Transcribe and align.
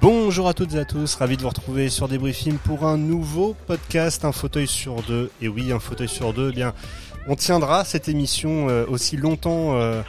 Bonjour 0.00 0.46
à 0.46 0.54
toutes 0.54 0.74
et 0.74 0.78
à 0.78 0.84
tous, 0.84 1.16
ravi 1.16 1.36
de 1.36 1.42
vous 1.42 1.48
retrouver 1.48 1.88
sur 1.88 2.06
Débriefing 2.06 2.58
pour 2.58 2.84
un 2.84 2.96
nouveau 2.96 3.56
podcast, 3.66 4.24
un 4.24 4.30
fauteuil 4.30 4.68
sur 4.68 5.02
deux. 5.02 5.32
Et 5.42 5.48
oui, 5.48 5.72
un 5.72 5.80
fauteuil 5.80 6.08
sur 6.08 6.32
deux, 6.32 6.50
eh 6.52 6.54
bien, 6.54 6.72
on 7.26 7.34
tiendra 7.34 7.84
cette 7.84 8.08
émission 8.08 8.68
euh, 8.68 8.84
aussi 8.86 9.16
longtemps 9.16 9.74
euh, 9.74 10.02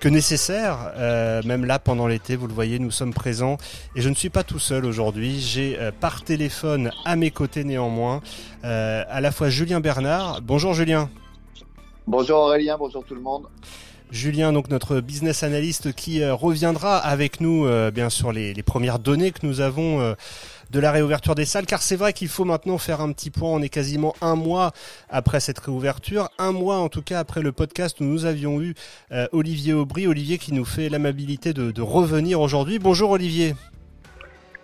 que 0.00 0.08
nécessaire. 0.08 0.92
Euh, 0.96 1.42
même 1.44 1.64
là, 1.64 1.78
pendant 1.78 2.08
l'été, 2.08 2.34
vous 2.34 2.48
le 2.48 2.54
voyez, 2.54 2.80
nous 2.80 2.90
sommes 2.90 3.14
présents. 3.14 3.56
Et 3.94 4.00
je 4.00 4.08
ne 4.08 4.14
suis 4.14 4.30
pas 4.30 4.42
tout 4.42 4.58
seul 4.58 4.84
aujourd'hui. 4.84 5.38
J'ai 5.38 5.78
par 6.00 6.24
téléphone 6.24 6.90
à 7.04 7.14
mes 7.14 7.30
côtés 7.30 7.62
néanmoins 7.62 8.20
à 8.64 9.20
la 9.20 9.30
fois 9.30 9.48
Julien 9.48 9.78
Bernard. 9.78 10.40
Bonjour 10.42 10.74
Julien. 10.74 11.08
Bonjour 12.06 12.38
Aurélien, 12.38 12.76
bonjour 12.78 13.02
tout 13.02 13.14
le 13.14 13.22
monde. 13.22 13.46
Julien, 14.10 14.52
donc 14.52 14.68
notre 14.68 15.00
business 15.00 15.42
analyst, 15.42 15.94
qui 15.94 16.22
euh, 16.22 16.34
reviendra 16.34 16.98
avec 16.98 17.40
nous 17.40 17.64
euh, 17.64 17.90
bien 17.90 18.10
sûr 18.10 18.30
les, 18.30 18.54
premières 18.62 18.98
données 18.98 19.30
que 19.30 19.46
nous 19.46 19.62
avons 19.62 20.00
euh, 20.00 20.12
de 20.70 20.80
la 20.80 20.92
réouverture 20.92 21.34
des 21.34 21.46
salles, 21.46 21.64
car 21.64 21.80
c'est 21.80 21.96
vrai 21.96 22.12
qu'il 22.12 22.28
faut 22.28 22.44
maintenant 22.44 22.76
faire 22.76 23.00
un 23.00 23.10
petit 23.12 23.30
point. 23.30 23.48
On 23.48 23.62
est 23.62 23.70
quasiment 23.70 24.14
un 24.20 24.36
mois 24.36 24.72
après 25.08 25.40
cette 25.40 25.58
réouverture, 25.58 26.28
un 26.38 26.52
mois 26.52 26.76
en 26.76 26.90
tout 26.90 27.02
cas 27.02 27.18
après 27.18 27.40
le 27.40 27.52
podcast 27.52 27.98
où 28.00 28.04
nous 28.04 28.26
avions 28.26 28.60
eu 28.60 28.74
Olivier 29.32 29.72
Aubry, 29.72 30.06
Olivier 30.06 30.38
qui 30.38 30.52
nous 30.52 30.64
fait 30.64 30.88
l'amabilité 30.88 31.52
de, 31.52 31.70
de 31.70 31.82
revenir 31.82 32.40
aujourd'hui. 32.40 32.78
Bonjour 32.78 33.10
Olivier. 33.10 33.54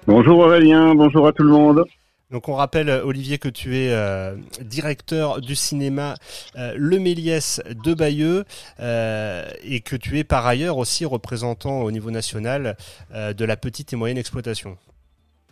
Bonjour 0.06 0.38
Aurélien, 0.40 0.94
bonjour 0.94 1.26
à 1.26 1.32
tout 1.32 1.42
le 1.42 1.50
monde. 1.50 1.84
Donc 2.30 2.48
on 2.48 2.54
rappelle 2.54 2.90
Olivier 2.90 3.38
que 3.38 3.48
tu 3.48 3.76
es 3.76 3.92
euh, 3.92 4.36
directeur 4.60 5.40
du 5.40 5.56
cinéma 5.56 6.14
euh, 6.56 6.74
Le 6.76 6.98
Méliès 6.98 7.60
de 7.68 7.92
Bayeux 7.92 8.44
euh, 8.78 9.50
et 9.64 9.80
que 9.80 9.96
tu 9.96 10.18
es 10.18 10.24
par 10.24 10.46
ailleurs 10.46 10.78
aussi 10.78 11.04
représentant 11.04 11.80
au 11.80 11.90
niveau 11.90 12.10
national 12.10 12.76
de 13.12 13.44
la 13.44 13.56
petite 13.56 13.92
et 13.92 13.96
moyenne 13.96 14.18
exploitation. 14.18 14.78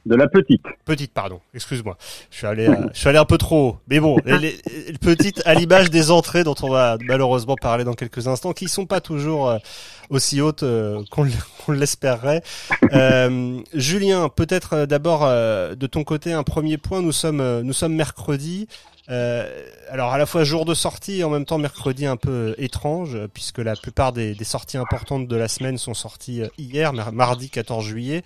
De 0.08 0.14
la 0.14 0.26
petite. 0.26 0.62
Petite, 0.86 1.12
pardon. 1.12 1.38
Excuse-moi. 1.52 1.98
Je 2.30 2.38
suis 2.38 2.46
allé, 2.46 2.66
je 2.94 2.98
suis 2.98 3.08
allé 3.10 3.18
un 3.18 3.26
peu 3.26 3.36
trop 3.36 3.68
haut. 3.68 3.76
Mais 3.88 4.00
bon, 4.00 4.16
les, 4.24 4.56
petites 5.02 5.42
à 5.44 5.52
l'image 5.52 5.90
des 5.90 6.10
entrées 6.10 6.44
dont 6.44 6.54
on 6.62 6.70
va 6.70 6.96
malheureusement 7.02 7.56
parler 7.56 7.84
dans 7.84 7.92
quelques 7.92 8.26
instants, 8.26 8.54
qui 8.54 8.68
sont 8.68 8.86
pas 8.86 9.02
toujours 9.02 9.50
euh, 9.50 9.58
aussi 10.08 10.40
hautes 10.40 10.62
euh, 10.62 11.02
qu'on 11.10 11.72
l'espérerait. 11.72 12.42
Euh, 12.94 13.60
Julien, 13.74 14.30
peut-être 14.30 14.86
d'abord 14.86 15.26
de 15.28 15.86
ton 15.86 16.04
côté 16.04 16.32
un 16.32 16.42
premier 16.42 16.78
point. 16.78 17.02
Nous 17.02 17.12
sommes, 17.12 17.60
nous 17.60 17.74
sommes 17.74 17.94
mercredi. 17.94 18.66
Euh, 19.10 19.64
alors 19.88 20.12
à 20.12 20.18
la 20.18 20.26
fois 20.26 20.44
jour 20.44 20.66
de 20.66 20.74
sortie 20.74 21.20
et 21.20 21.24
en 21.24 21.30
même 21.30 21.46
temps 21.46 21.56
mercredi 21.56 22.04
un 22.04 22.18
peu 22.18 22.54
étrange 22.58 23.26
puisque 23.28 23.58
la 23.58 23.74
plupart 23.74 24.12
des, 24.12 24.34
sorties 24.44 24.76
importantes 24.76 25.26
de 25.26 25.36
la 25.36 25.48
semaine 25.48 25.78
sont 25.78 25.94
sorties 25.94 26.42
euh, 26.42 26.48
hier, 26.58 26.92
mardi 26.92 27.48
14 27.48 27.84
juillet. 27.84 28.22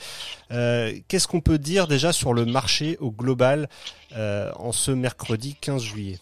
Euh, 0.51 0.93
qu'est-ce 1.07 1.29
qu'on 1.29 1.41
peut 1.41 1.59
dire 1.59 1.87
déjà 1.87 2.13
sur 2.13 2.35
le 2.35 2.45
marché 2.45 2.97
au 3.01 3.11
global 3.11 3.69
en 4.15 4.73
ce 4.73 4.91
mercredi 4.91 5.57
15 5.61 5.83
juillet? 5.83 6.19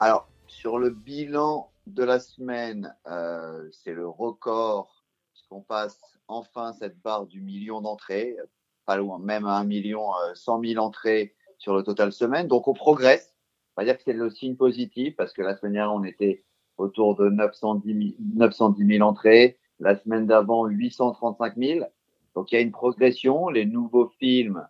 Alors 0.00 0.26
sur 0.48 0.78
le 0.78 0.90
bilan 0.90 1.70
de 1.86 2.02
la 2.02 2.18
semaine, 2.18 2.92
c'est 3.04 3.92
le 3.92 4.08
record 4.08 5.04
qu'on 5.48 5.60
passe 5.60 6.00
enfin 6.26 6.72
cette 6.72 7.00
barre 7.02 7.26
du 7.26 7.40
million 7.40 7.80
d'entrées, 7.80 8.36
pas 8.84 8.96
loin, 8.96 9.20
même 9.20 9.46
à 9.46 9.58
un 9.58 9.64
million, 9.64 10.10
100 10.34 10.60
000 10.60 10.84
entrées 10.84 11.35
sur 11.58 11.74
le 11.74 11.82
total 11.82 12.12
semaine. 12.12 12.48
Donc 12.48 12.68
on 12.68 12.74
progresse. 12.74 13.34
On 13.76 13.82
va 13.82 13.84
dire 13.84 13.96
que 13.96 14.02
c'est 14.04 14.12
le 14.12 14.30
signe 14.30 14.56
positif 14.56 15.16
parce 15.16 15.32
que 15.32 15.42
la 15.42 15.56
semaine 15.56 15.74
dernière 15.74 15.94
on 15.94 16.04
était 16.04 16.44
autour 16.78 17.16
de 17.16 17.28
910 17.28 17.92
000, 17.92 18.14
910 18.34 18.86
000 18.98 19.08
entrées. 19.08 19.58
La 19.78 19.96
semaine 19.96 20.26
d'avant 20.26 20.66
835 20.66 21.56
000. 21.56 21.86
Donc 22.34 22.52
il 22.52 22.54
y 22.54 22.58
a 22.58 22.60
une 22.60 22.72
progression. 22.72 23.48
Les 23.48 23.66
nouveaux 23.66 24.08
films 24.18 24.66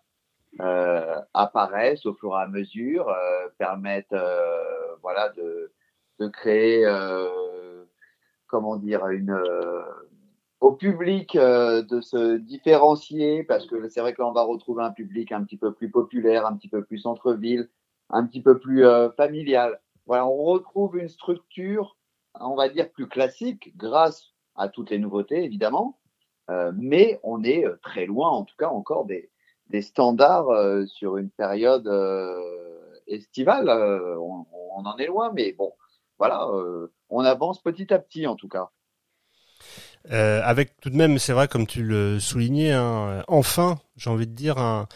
euh, 0.59 1.21
apparaissent 1.33 2.05
au 2.05 2.13
fur 2.13 2.31
et 2.31 2.41
à 2.41 2.47
mesure, 2.47 3.09
euh, 3.09 3.47
permettent 3.57 4.13
euh, 4.13 4.95
voilà 5.01 5.29
de, 5.29 5.71
de 6.19 6.27
créer 6.27 6.85
euh, 6.85 7.83
comment 8.47 8.77
dire 8.77 9.07
une 9.07 9.31
euh, 9.31 9.81
au 10.59 10.71
public 10.73 11.35
euh, 11.35 11.83
de 11.83 12.01
se 12.01 12.37
différencier 12.37 13.43
parce 13.43 13.65
que 13.67 13.89
c'est 13.89 14.01
vrai 14.01 14.13
que 14.13 14.21
là 14.21 14.27
on 14.27 14.33
va 14.33 14.43
retrouver 14.43 14.83
un 14.83 14.91
public 14.91 15.31
un 15.31 15.43
petit 15.43 15.57
peu 15.57 15.73
plus 15.73 15.89
populaire, 15.91 16.45
un 16.45 16.55
petit 16.55 16.69
peu 16.69 16.83
plus 16.83 16.99
centre-ville, 16.99 17.69
un 18.09 18.25
petit 18.25 18.41
peu 18.41 18.59
plus 18.59 18.85
euh, 18.85 19.11
familial. 19.11 19.79
Voilà, 20.05 20.25
on 20.25 20.43
retrouve 20.43 20.97
une 20.97 21.09
structure, 21.09 21.97
on 22.39 22.55
va 22.55 22.69
dire 22.69 22.89
plus 22.91 23.07
classique 23.07 23.75
grâce 23.77 24.33
à 24.55 24.69
toutes 24.69 24.89
les 24.89 24.99
nouveautés 24.99 25.43
évidemment, 25.43 25.99
euh, 26.49 26.71
mais 26.75 27.19
on 27.23 27.43
est 27.43 27.65
très 27.81 28.05
loin 28.05 28.29
en 28.29 28.43
tout 28.43 28.55
cas 28.57 28.69
encore 28.69 29.05
des, 29.05 29.29
des 29.67 29.81
standards 29.81 30.47
sur 30.87 31.17
une 31.17 31.29
période 31.29 31.87
estivale. 33.05 33.69
On, 33.69 34.45
on, 34.51 34.85
en 34.85 34.97
est 34.97 35.07
loin, 35.07 35.31
mais 35.33 35.51
bon, 35.53 35.73
voilà, 36.17 36.49
on 37.09 37.19
avance 37.25 37.61
petit 37.61 37.93
à 37.93 37.99
petit 37.99 38.27
en 38.27 38.35
tout 38.35 38.47
cas. 38.47 38.71
Euh, 40.11 40.41
avec 40.43 40.79
tout 40.79 40.89
de 40.89 40.95
même, 40.95 41.19
c'est 41.19 41.33
vrai, 41.33 41.47
comme 41.47 41.67
tu 41.67 41.83
le 41.83 42.19
soulignais, 42.19 42.71
hein, 42.71 43.23
enfin, 43.27 43.77
j'ai 43.97 44.09
envie 44.09 44.27
de 44.27 44.33
dire, 44.33 44.57
un, 44.57 44.87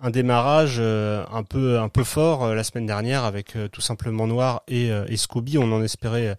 un 0.00 0.10
démarrage 0.10 0.76
euh, 0.78 1.24
un 1.32 1.42
peu 1.42 1.78
un 1.78 1.88
peu 1.88 2.04
fort 2.04 2.44
euh, 2.44 2.54
la 2.54 2.64
semaine 2.64 2.86
dernière 2.86 3.24
avec 3.24 3.56
tout 3.72 3.80
simplement 3.80 4.26
Noir 4.26 4.62
et, 4.68 4.88
et, 4.88 5.16
Scooby. 5.16 5.58
On 5.58 5.70
en 5.72 5.82
espérait 5.82 6.36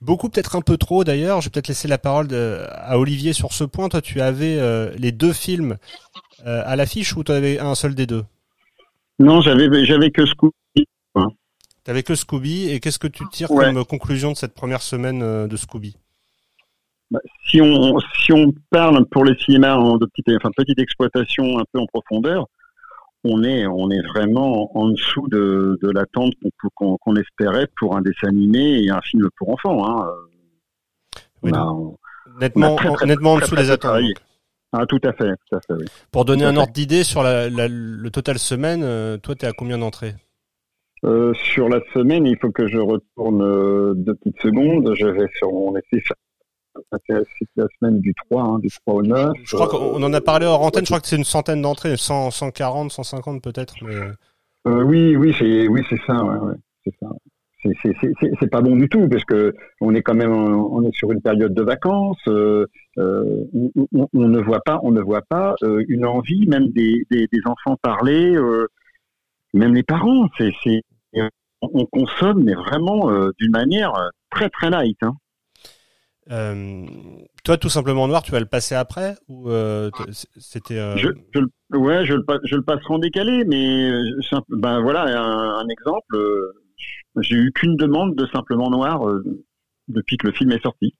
beaucoup, 0.00 0.28
peut-être 0.28 0.56
un 0.56 0.62
peu 0.62 0.76
trop 0.76 1.04
d'ailleurs. 1.04 1.40
Je 1.40 1.46
vais 1.46 1.50
peut-être 1.50 1.68
laisser 1.68 1.88
la 1.88 1.98
parole 1.98 2.28
de, 2.28 2.64
à 2.70 2.98
Olivier 2.98 3.32
sur 3.32 3.52
ce 3.52 3.64
point. 3.64 3.88
Toi, 3.88 4.00
tu 4.00 4.20
avais 4.20 4.58
les 4.96 5.12
deux 5.12 5.32
films 5.32 5.76
à 6.44 6.76
l'affiche 6.76 7.16
ou 7.16 7.24
tu 7.24 7.32
avais 7.32 7.58
un 7.58 7.74
seul 7.74 7.94
des 7.94 8.06
deux? 8.06 8.24
Non, 9.18 9.40
j'avais 9.40 9.84
j'avais 9.84 10.10
que 10.10 10.24
Scooby. 10.24 10.54
Tu 10.74 11.90
avais 11.90 12.02
que 12.02 12.14
Scooby. 12.14 12.70
Et 12.70 12.80
qu'est-ce 12.80 12.98
que 12.98 13.08
tu 13.08 13.24
tires 13.30 13.48
comme 13.48 13.84
conclusion 13.84 14.32
de 14.32 14.36
cette 14.36 14.54
première 14.54 14.82
semaine 14.82 15.48
de 15.48 15.56
Scooby? 15.56 15.96
Si 17.46 17.60
on 17.60 17.98
si 18.22 18.32
on 18.32 18.52
parle 18.70 19.04
pour 19.06 19.24
les 19.24 19.36
cinémas 19.36 19.76
de 19.98 20.06
petite 20.06 20.28
enfin 20.36 20.50
petite 20.56 20.78
exploitation 20.78 21.58
un 21.58 21.64
peu 21.72 21.80
en 21.80 21.86
profondeur, 21.86 22.46
on 23.24 23.42
est 23.42 23.66
on 23.66 23.90
est 23.90 24.02
vraiment 24.08 24.76
en 24.76 24.88
dessous 24.90 25.26
de, 25.28 25.78
de 25.82 25.90
l'attente 25.90 26.34
qu'on 26.74 26.96
qu'on 26.98 27.16
espérait 27.16 27.68
pour 27.78 27.96
un 27.96 28.02
dessin 28.02 28.28
animé 28.28 28.82
et 28.82 28.90
un 28.90 29.00
film 29.00 29.28
pour 29.36 29.50
enfants. 29.50 29.86
Hein. 29.88 30.06
nettement 32.40 32.76
nettement 33.04 33.34
en 33.34 33.38
dessous 33.38 33.56
des 33.56 33.70
attentes. 33.70 34.02
Ah, 34.72 34.84
tout 34.86 35.00
à 35.02 35.12
fait, 35.14 35.30
tout 35.48 35.56
à 35.56 35.60
fait 35.60 35.72
oui. 35.72 35.86
Pour 36.12 36.26
donner 36.26 36.44
un 36.44 36.56
ordre 36.56 36.72
d'idée 36.72 37.02
sur 37.02 37.22
la, 37.22 37.48
le 37.48 38.10
total 38.10 38.38
semaine, 38.38 38.82
euh, 38.84 39.16
toi, 39.16 39.34
tu 39.34 39.46
es 39.46 39.48
à 39.48 39.52
combien 39.52 39.78
d'entrées? 39.78 40.14
Euh, 41.04 41.32
Sur 41.34 41.68
la 41.68 41.80
semaine, 41.94 42.26
il 42.26 42.36
faut 42.38 42.50
que 42.50 42.66
je 42.66 42.78
retourne 42.78 43.40
euh, 43.40 43.94
deux 43.94 44.14
petites 44.14 44.40
secondes. 44.42 44.92
Je 44.94 45.06
vais 45.06 45.28
sur 45.38 45.52
mon 45.52 45.74
essai 45.76 46.02
c'était 47.06 47.22
la 47.56 47.66
semaine 47.78 48.00
du 48.00 48.14
3, 48.30 48.42
hein, 48.42 48.58
du 48.58 48.68
3 48.68 48.94
au 48.94 49.02
9. 49.02 49.32
Je 49.44 49.56
crois 49.56 49.68
qu'on 49.68 50.02
en 50.02 50.12
a 50.12 50.20
parlé 50.20 50.46
hors 50.46 50.62
antenne, 50.62 50.84
je 50.84 50.90
crois 50.90 51.00
que 51.00 51.06
c'est 51.06 51.16
une 51.16 51.24
centaine 51.24 51.62
d'entrées, 51.62 51.96
100, 51.96 52.30
140, 52.30 52.90
150 52.90 53.42
peut-être. 53.42 53.74
Mais... 53.82 53.94
Euh, 54.66 54.82
oui, 54.82 55.16
oui, 55.16 55.34
c'est 55.38 55.68
oui, 55.68 55.82
ça, 56.06 56.24
ouais, 56.24 56.38
ouais, 56.38 56.54
c'est 56.84 56.94
ça. 57.00 57.08
C'est 58.40 58.50
pas 58.50 58.60
bon 58.60 58.76
du 58.76 58.88
tout 58.88 59.08
parce 59.08 59.24
que 59.24 59.54
on 59.80 59.94
est 59.94 60.02
quand 60.02 60.14
même 60.14 60.32
on 60.32 60.82
est 60.84 60.94
sur 60.94 61.10
une 61.10 61.20
période 61.20 61.54
de 61.54 61.62
vacances. 61.62 62.20
Euh, 62.28 62.66
euh, 62.98 63.44
on, 63.52 64.08
on, 64.12 64.28
ne 64.28 64.40
voit 64.40 64.60
pas 64.60 64.78
on 64.84 64.92
ne 64.92 65.00
voit 65.00 65.22
pas 65.22 65.54
euh, 65.62 65.84
une 65.88 66.06
envie 66.06 66.46
même 66.46 66.68
des, 66.68 67.04
des, 67.10 67.26
des 67.26 67.40
enfants 67.46 67.76
parler, 67.82 68.36
même 69.54 69.74
les 69.74 69.82
parents. 69.82 70.28
C'est 70.38 70.52
on 71.60 71.86
consomme 71.86 72.44
mais 72.44 72.54
vraiment 72.54 73.10
d'une 73.38 73.50
manière 73.50 73.92
très 74.30 74.48
très 74.50 74.70
light. 74.70 74.98
Hein. 75.02 75.14
Euh, 76.30 76.84
toi, 77.44 77.56
tout 77.56 77.68
simplement 77.68 78.06
noir, 78.06 78.22
tu 78.22 78.32
vas 78.32 78.40
le 78.40 78.46
passer 78.46 78.74
après 78.74 79.14
ou 79.28 79.50
euh, 79.50 79.90
c'était 80.36 80.78
euh... 80.78 80.96
je, 80.96 81.08
je, 81.34 81.40
Ouais, 81.76 82.04
je 82.06 82.14
le, 82.14 82.24
je 82.44 82.56
le 82.56 82.62
passerai 82.62 82.94
en 82.94 82.98
décalé, 82.98 83.44
mais 83.46 83.90
ben 84.48 84.80
voilà 84.80 85.02
un, 85.02 85.58
un 85.58 85.68
exemple. 85.68 86.16
J'ai 87.20 87.36
eu 87.36 87.52
qu'une 87.52 87.76
demande 87.76 88.14
de 88.14 88.26
simplement 88.26 88.70
noir 88.70 89.02
depuis 89.88 90.16
que 90.16 90.26
le 90.26 90.32
film 90.32 90.50
est 90.52 90.62
sorti. 90.62 90.94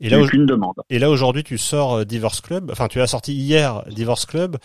Et 0.00 0.10
là, 0.10 0.26
qu'une 0.26 0.44
demande. 0.44 0.74
Et 0.90 0.98
là 0.98 1.08
aujourd'hui, 1.08 1.44
tu 1.44 1.56
sors 1.56 2.04
Divorce 2.04 2.40
Club. 2.40 2.70
Enfin, 2.70 2.88
tu 2.88 3.00
as 3.00 3.06
sorti 3.06 3.32
hier 3.32 3.84
Divorce 3.88 4.26
Club. 4.26 4.56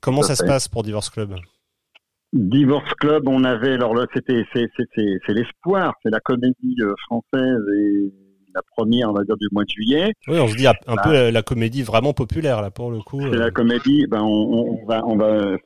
comment 0.00 0.22
ça, 0.22 0.34
ça 0.34 0.44
se 0.44 0.44
passe 0.44 0.68
pour 0.68 0.82
Divorce 0.82 1.10
Club? 1.10 1.34
Divorce 2.32 2.92
Club, 2.94 3.28
on 3.28 3.44
avait 3.44 3.72
alors 3.72 3.94
là, 3.94 4.06
c'était 4.14 4.44
c'est 4.54 5.32
l'espoir, 5.34 5.94
c'est 6.02 6.10
la 6.10 6.20
comédie 6.20 6.76
française 7.06 7.60
et 7.76 8.12
la 8.58 8.62
première, 8.76 9.10
on 9.10 9.12
va 9.12 9.24
dire, 9.24 9.36
du 9.36 9.46
mois 9.52 9.64
de 9.64 9.70
juillet. 9.70 10.12
Oui, 10.26 10.38
on 10.38 10.48
se 10.48 10.56
dit 10.56 10.66
un 10.66 10.74
peu 11.04 11.12
bah. 11.12 11.30
la 11.30 11.42
comédie 11.42 11.82
vraiment 11.82 12.12
populaire, 12.12 12.60
là, 12.60 12.70
pour 12.70 12.90
le 12.90 12.98
coup. 13.00 13.20
C'est 13.20 13.36
la 13.36 13.46
euh. 13.46 13.50
comédie, 13.50 14.06
ben, 14.08 14.22
on, 14.22 14.84
va, 14.86 15.04
on 15.06 15.16
va, 15.16 15.56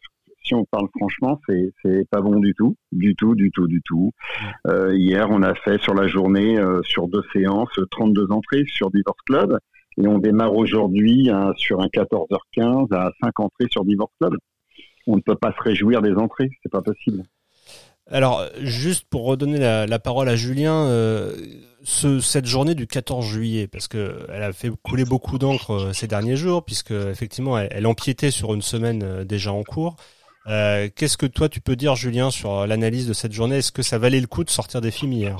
si 0.44 0.54
on 0.54 0.64
parle 0.64 0.88
franchement, 0.96 1.40
c'est 1.48 1.72
c'est 1.82 2.08
pas 2.10 2.20
bon 2.20 2.38
du 2.38 2.54
tout, 2.54 2.76
du 2.90 3.14
tout, 3.14 3.34
du 3.34 3.50
tout, 3.50 3.66
du 3.66 3.80
tout. 3.82 4.12
Euh, 4.66 4.94
hier, 4.94 5.28
on 5.30 5.42
a 5.42 5.54
fait 5.54 5.80
sur 5.80 5.94
la 5.94 6.06
journée, 6.06 6.58
euh, 6.58 6.82
sur 6.82 7.08
deux 7.08 7.22
séances, 7.32 7.78
32 7.90 8.26
entrées 8.30 8.64
sur 8.66 8.90
Divorce 8.90 9.20
Club, 9.26 9.58
et 9.98 10.06
on 10.06 10.18
démarre 10.18 10.54
aujourd'hui 10.54 11.30
hein, 11.30 11.52
sur 11.56 11.80
un 11.80 11.86
14h15 11.86 12.94
à 12.94 13.10
5 13.22 13.40
entrées 13.40 13.68
sur 13.70 13.84
Divorce 13.84 14.12
Club. 14.20 14.34
On 15.06 15.16
ne 15.16 15.22
peut 15.22 15.36
pas 15.36 15.52
se 15.52 15.62
réjouir 15.62 16.02
des 16.02 16.14
entrées, 16.14 16.50
c'est 16.62 16.70
pas 16.70 16.82
possible. 16.82 17.22
Alors, 18.10 18.44
juste 18.58 19.04
pour 19.08 19.24
redonner 19.24 19.58
la, 19.58 19.98
parole 19.98 20.28
à 20.28 20.36
Julien, 20.36 20.86
euh, 20.86 21.36
ce, 21.84 22.20
cette 22.20 22.46
journée 22.46 22.74
du 22.74 22.86
14 22.86 23.24
juillet, 23.24 23.68
parce 23.68 23.88
que 23.88 24.26
elle 24.28 24.42
a 24.42 24.52
fait 24.52 24.70
couler 24.82 25.04
beaucoup 25.04 25.38
d'encre 25.38 25.72
euh, 25.72 25.92
ces 25.92 26.08
derniers 26.08 26.36
jours, 26.36 26.64
puisque 26.64 26.90
effectivement, 26.90 27.58
elle, 27.58 27.86
empiétait 27.86 28.30
sur 28.30 28.54
une 28.54 28.62
semaine 28.62 29.02
euh, 29.02 29.24
déjà 29.24 29.52
en 29.52 29.62
cours. 29.62 29.96
Qu'est-ce 30.44 31.16
que 31.16 31.26
toi 31.26 31.48
tu 31.48 31.60
peux 31.60 31.76
dire, 31.76 31.94
Julien, 31.94 32.32
sur 32.32 32.66
l'analyse 32.66 33.06
de 33.06 33.12
cette 33.12 33.32
journée? 33.32 33.58
Est-ce 33.58 33.70
que 33.70 33.82
ça 33.82 33.98
valait 33.98 34.20
le 34.20 34.26
coup 34.26 34.42
de 34.42 34.50
sortir 34.50 34.80
des 34.80 34.90
films 34.90 35.12
hier? 35.12 35.36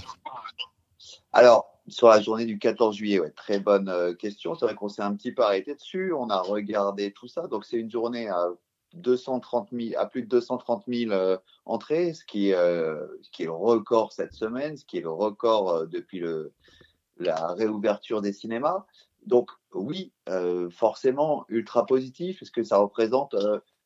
Alors, 1.33 1.67
sur 1.89 2.07
la 2.09 2.21
journée 2.21 2.45
du 2.45 2.61
14 2.61 2.95
juillet, 2.97 3.19
ouais, 3.19 3.31
très 3.31 3.59
bonne 3.59 4.17
question. 4.17 4.55
C'est 4.55 4.65
vrai 4.65 4.77
qu'on 4.77 4.89
s'est 4.89 5.03
un 5.03 5.13
petit 5.17 5.33
peu 5.33 5.43
arrêté 5.43 5.75
dessus. 5.75 6.13
On 6.13 6.31
a 6.31 6.41
regardé 6.41 7.11
tout 7.11 7.27
ça. 7.27 7.49
Donc, 7.49 7.65
c'est 7.65 7.79
une 7.79 7.91
journée 7.91 8.29
à 8.29 8.47
230 8.95 9.69
000, 9.73 10.01
à 10.01 10.07
plus 10.07 10.23
de 10.23 10.29
230 10.29 10.85
000 10.89 11.13
euh, 11.13 11.37
entrées, 11.65 12.15
ce 12.15 12.25
qui, 12.25 12.53
euh, 12.53 13.07
ce 13.23 13.31
qui 13.31 13.43
est 13.43 13.47
le 13.47 13.53
record 13.53 14.13
cette 14.13 14.33
semaine, 14.33 14.77
ce 14.77 14.85
qui 14.85 14.99
est 14.99 15.03
le 15.03 15.11
record 15.11 15.71
euh, 15.71 15.87
depuis 15.87 16.19
le, 16.21 16.53
la 17.19 17.53
réouverture 17.55 18.21
des 18.21 18.33
cinémas. 18.33 18.85
Donc 19.27 19.51
oui, 19.73 20.13
euh, 20.29 20.69
forcément 20.71 21.45
ultra 21.49 21.87
positif, 21.87 22.41
parce 22.41 22.51
que 22.51 22.63
ça 22.63 22.79
représente 22.79 23.37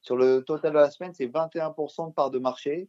sur 0.00 0.16
le 0.16 0.42
total 0.42 0.72
de 0.72 0.78
la 0.78 0.90
semaine, 0.90 1.12
c'est 1.14 1.26
21% 1.26 2.08
de 2.08 2.12
part 2.12 2.30
de 2.30 2.38
marché. 2.38 2.88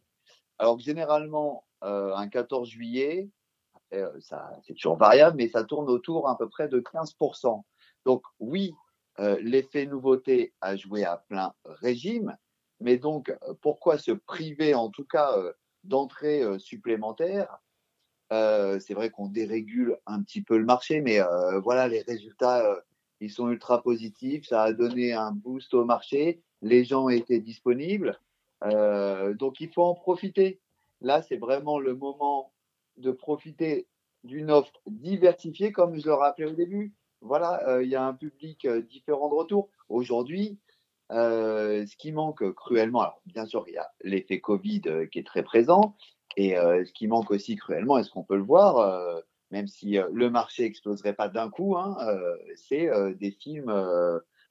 Alors 0.58 0.76
que 0.76 0.82
généralement, 0.82 1.64
un 1.82 2.26
14 2.28 2.68
juillet, 2.68 3.28
ça 4.20 4.58
c'est 4.66 4.74
toujours 4.74 4.96
variable, 4.96 5.36
mais 5.36 5.48
ça 5.48 5.62
tourne 5.62 5.88
autour 5.88 6.28
à 6.28 6.36
peu 6.36 6.48
près 6.48 6.68
de 6.68 6.80
15%. 6.80 7.62
Donc 8.04 8.22
oui, 8.40 8.74
euh, 9.20 9.38
l'effet 9.42 9.86
nouveauté 9.86 10.52
a 10.60 10.76
joué 10.76 11.04
à 11.04 11.16
plein 11.28 11.52
régime, 11.64 12.36
mais 12.80 12.98
donc 12.98 13.36
pourquoi 13.60 13.98
se 13.98 14.12
priver 14.12 14.74
en 14.74 14.90
tout 14.90 15.04
cas 15.04 15.36
euh, 15.36 15.52
d'entrées 15.84 16.42
euh, 16.42 16.58
supplémentaires? 16.58 17.58
C'est 18.30 18.92
vrai 18.92 19.08
qu'on 19.08 19.28
dérégule 19.28 19.96
un 20.06 20.22
petit 20.22 20.42
peu 20.42 20.58
le 20.58 20.66
marché, 20.66 21.00
mais 21.00 21.18
voilà, 21.62 21.88
les 21.88 22.02
résultats, 22.02 22.62
ils 23.20 23.30
sont 23.30 23.48
ultra 23.48 23.82
positifs, 23.82 24.46
ça 24.46 24.64
a 24.64 24.72
donné 24.74 25.14
un 25.14 25.32
boost 25.32 25.72
au 25.72 25.86
marché, 25.86 26.42
les 26.60 26.84
gens 26.84 27.08
étaient 27.08 27.40
disponibles, 27.40 28.20
donc 28.60 29.62
il 29.62 29.72
faut 29.72 29.82
en 29.82 29.94
profiter. 29.94 30.60
Là, 31.00 31.22
c'est 31.22 31.38
vraiment 31.38 31.78
le 31.78 31.94
moment 31.94 32.52
de 32.98 33.12
profiter 33.12 33.86
d'une 34.24 34.50
offre 34.50 34.78
diversifiée, 34.86 35.72
comme 35.72 35.98
je 35.98 36.04
le 36.04 36.12
rappelais 36.12 36.48
au 36.48 36.54
début 36.54 36.92
voilà, 37.20 37.66
euh, 37.68 37.82
il 37.82 37.90
y 37.90 37.96
a 37.96 38.04
un 38.04 38.14
public 38.14 38.64
euh, 38.64 38.80
différent 38.82 39.28
de 39.28 39.34
retour. 39.34 39.70
Aujourd'hui, 39.88 40.58
euh, 41.10 41.86
ce 41.86 41.96
qui 41.96 42.12
manque 42.12 42.52
cruellement, 42.54 43.00
alors 43.00 43.20
bien 43.26 43.46
sûr, 43.46 43.64
il 43.66 43.74
y 43.74 43.78
a 43.78 43.90
l'effet 44.02 44.40
Covid 44.40 44.82
qui 45.10 45.18
est 45.18 45.26
très 45.26 45.42
présent, 45.42 45.96
et 46.36 46.54
ce 46.54 46.92
qui 46.92 47.08
manque 47.08 47.32
aussi 47.32 47.56
cruellement, 47.56 47.98
est-ce 47.98 48.10
qu'on 48.10 48.22
peut 48.22 48.36
le 48.36 48.44
voir, 48.44 49.24
même 49.50 49.66
si 49.66 49.96
le 50.12 50.30
marché 50.30 50.64
exploserait 50.64 51.14
pas 51.14 51.28
d'un 51.28 51.50
coup, 51.50 51.76
hein, 51.76 51.96
c'est 52.54 52.88
des 53.16 53.32
films 53.32 53.72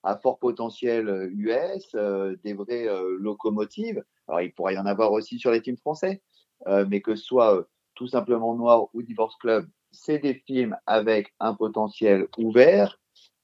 à 0.03 0.17
fort 0.17 0.37
potentiel 0.37 1.31
US, 1.33 1.95
des 2.43 2.53
vraies 2.53 2.89
locomotives. 3.19 4.03
Alors 4.27 4.41
il 4.41 4.53
pourrait 4.53 4.73
y 4.73 4.79
en 4.79 4.85
avoir 4.85 5.13
aussi 5.13 5.39
sur 5.39 5.51
les 5.51 5.61
films 5.61 5.77
français, 5.77 6.21
mais 6.65 6.99
que 6.99 7.15
ce 7.15 7.23
soit 7.23 7.65
tout 7.95 8.07
simplement 8.07 8.53
Noir 8.53 8.89
ou 8.93 9.01
Divorce 9.01 9.37
Club, 9.37 9.69
c'est 9.97 10.19
des 10.19 10.35
films 10.35 10.77
avec 10.85 11.33
un 11.39 11.53
potentiel 11.53 12.27
ouvert, 12.37 12.99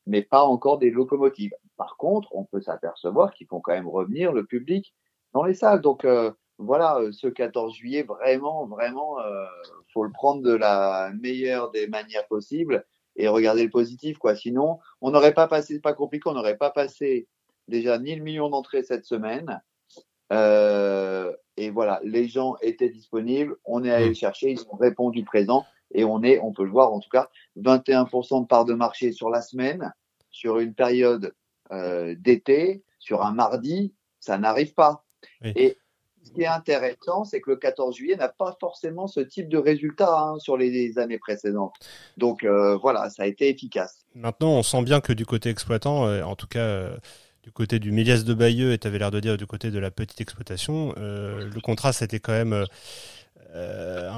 mais 0.05 0.21
pas 0.21 0.44
encore 0.44 0.77
des 0.77 0.91
locomotives. 0.91 1.53
Par 1.77 1.97
contre, 1.97 2.29
on 2.35 2.45
peut 2.45 2.61
s'apercevoir 2.61 3.33
qu'ils 3.33 3.47
font 3.47 3.59
quand 3.59 3.73
même 3.73 3.88
revenir 3.88 4.31
le 4.31 4.45
public 4.45 4.94
dans 5.33 5.44
les 5.44 5.53
salles. 5.53 5.81
Donc 5.81 6.05
euh, 6.05 6.31
voilà, 6.57 6.97
euh, 7.00 7.11
ce 7.11 7.27
14 7.27 7.73
juillet, 7.75 8.03
vraiment, 8.03 8.65
vraiment, 8.67 9.19
euh, 9.19 9.45
faut 9.94 10.03
le 10.03 10.11
prendre 10.11 10.41
de 10.41 10.53
la 10.53 11.11
meilleure 11.19 11.71
des 11.71 11.88
manières 11.88 12.27
possibles 12.27 12.85
et 13.15 13.27
regarder 13.27 13.63
le 13.63 13.69
positif, 13.69 14.17
quoi. 14.17 14.35
Sinon, 14.35 14.79
on 15.01 15.11
n'aurait 15.11 15.33
pas 15.33 15.47
passé, 15.47 15.79
pas 15.79 15.94
compliqué, 15.94 16.29
on 16.29 16.33
n'aurait 16.33 16.57
pas 16.57 16.71
passé 16.71 17.27
déjà 17.67 17.97
ni 17.99 18.15
le 18.15 18.23
million 18.23 18.49
d'entrées 18.49 18.83
cette 18.83 19.06
semaine. 19.06 19.61
Euh, 20.31 21.31
et 21.57 21.69
voilà, 21.69 21.99
les 22.03 22.27
gens 22.27 22.56
étaient 22.61 22.89
disponibles, 22.89 23.56
on 23.65 23.83
est 23.83 23.91
allé 23.91 24.07
le 24.09 24.13
chercher, 24.13 24.51
ils 24.51 24.65
ont 24.71 24.77
répondu 24.77 25.23
présent 25.23 25.65
et 25.94 26.04
on 26.04 26.24
est, 26.24 26.40
on 26.40 26.51
peut 26.51 26.63
le 26.63 26.72
voir 26.72 26.92
en 26.92 27.00
tout 27.00 27.10
cas, 27.10 27.30
21% 27.57 28.42
de 28.42 28.48
part 28.48 28.66
de 28.66 28.74
marché 28.74 29.12
sur 29.12 29.30
la 29.30 29.42
semaine, 29.42 29.94
sur 30.31 30.60
une 30.60 30.74
période 30.74 31.34
euh, 31.72 32.16
d'été, 32.18 32.84
sur 33.00 33.24
un 33.24 33.34
mardi, 33.34 33.94
ça 34.19 34.38
n'arrive 34.38 34.74
pas. 34.74 35.04
Et 35.44 35.78
ce 36.24 36.31
qui 36.31 36.42
est 36.42 36.48
intéressant, 36.48 37.25
c'est 37.25 37.42
que 37.42 37.51
le 37.51 37.57
14 37.57 37.95
juillet 37.95 38.16
n'a 38.16 38.30
pas 38.30 38.56
forcément 38.60 39.07
ce 39.07 39.19
type 39.19 39.50
de 39.50 39.57
résultat 39.57 40.18
hein, 40.18 40.40
sur 40.40 40.57
les, 40.57 40.98
années 40.98 41.18
précédentes. 41.18 41.74
Donc 42.18 42.44
euh, 42.44 42.78
voilà, 42.78 43.10
ça 43.10 43.24
a 43.24 43.25
été 43.25 43.50
efficace. 43.50 44.06
Maintenant, 44.16 44.51
on 44.51 44.63
sent 44.63 44.84
bien 44.84 45.01
que 45.01 45.13
du 45.13 45.25
côté 45.25 45.50
exploitant, 45.50 46.07
euh, 46.07 46.24
en 46.24 46.36
tout 46.36 46.48
cas 46.48 46.60
euh, 46.60 46.98
du 47.44 47.51
côté 47.51 47.80
du 47.80 47.92
Méliès 47.92 48.24
de 48.24 48.34
Bayeux, 48.34 48.72
et 48.72 48.78
tu 48.78 48.88
avais 48.88 49.00
l'air 49.00 49.12
de 49.12 49.19
dire 49.19 49.38
du 49.38 49.45
côté 49.45 49.69
de 49.69 49.80
la 49.80 49.92
petite 49.92 50.22
exploitation, 50.22 50.94
le 50.95 51.60
contraste 51.60 52.01
était 52.01 52.22
quand 52.22 52.31
même 52.31 52.66
euh, 53.55 54.09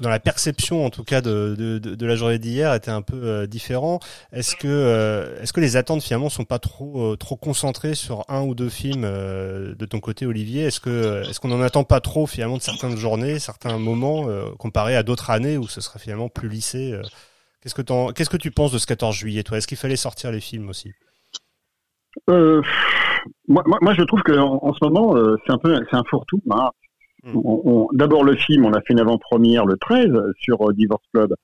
dans 0.00 0.08
la 0.08 0.20
perception 0.20 0.84
en 0.84 0.90
tout 0.90 1.02
cas 1.02 1.20
de, 1.20 1.56
de, 1.58 1.78
de, 1.78 2.06
la 2.06 2.14
journée 2.14 2.38
d'hier 2.38 2.72
était 2.72 2.92
un 2.92 3.02
peu 3.02 3.16
euh, 3.16 3.46
différent. 3.48 3.98
Est-ce 4.32 4.54
que 4.54 4.68
euh, 4.68 5.40
est-ce 5.42 5.52
que 5.52 5.60
les 5.60 5.76
attentes 5.76 6.02
finalement 6.02 6.28
sont 6.28 6.44
pas 6.44 6.60
trop 6.60 7.16
trop 7.16 7.36
concentrées 7.36 7.96
sur 7.96 8.24
un 8.28 8.42
ou 8.42 8.54
deux 8.54 8.68
films 8.68 9.02
de 9.02 9.86
ton 9.86 9.98
côté 9.98 10.24
Olivier? 10.24 10.64
Est-ce 10.64 10.78
que 10.78 11.22
est-ce 11.28 11.40
qu'on 11.40 11.48
n'en 11.48 11.62
attend 11.62 11.82
pas 11.82 12.00
trop 12.00 12.26
finalement 12.26 12.58
de 12.58 12.62
certaines 12.62 12.96
journées, 12.96 13.40
certains 13.40 13.76
moments 13.78 14.28
comparé 14.58 14.94
à 14.94 15.02
d'autres 15.02 15.30
années 15.30 15.58
où 15.58 15.66
ce 15.66 15.80
serait 15.80 15.98
finalement 15.98 16.28
plus 16.28 16.48
lissé 16.48 16.96
Qu'est-ce 17.62 17.74
que 17.74 18.12
qu'est-ce 18.12 18.30
que 18.30 18.36
tu 18.36 18.52
penses 18.52 18.70
de 18.70 18.78
ce 18.78 18.86
14 18.86 19.16
juillet 19.16 19.42
toi? 19.42 19.58
Est-ce 19.58 19.66
qu'il 19.66 19.78
fallait 19.78 19.96
sortir 19.96 20.30
les 20.30 20.40
films 20.40 20.68
aussi? 20.68 20.92
Moi, 22.28 23.64
moi, 23.80 23.94
je 23.94 24.02
trouve 24.04 24.22
que 24.22 24.38
en, 24.38 24.72
ce 24.72 24.84
moment, 24.84 25.16
c'est 25.44 25.52
un 25.52 25.58
peu, 25.58 25.76
c'est 25.90 25.96
un 25.96 26.04
fourre-tout. 26.08 26.40
Hein. 26.50 26.70
Mm. 27.26 27.86
D'abord 27.92 28.24
le 28.24 28.36
film, 28.36 28.64
on 28.64 28.72
a 28.72 28.80
fait 28.82 28.92
une 28.92 29.00
avant-première 29.00 29.66
le 29.66 29.76
13 29.76 30.10
sur 30.38 30.68
euh, 30.68 30.72
Divorce 30.72 31.04
Club. 31.12 31.34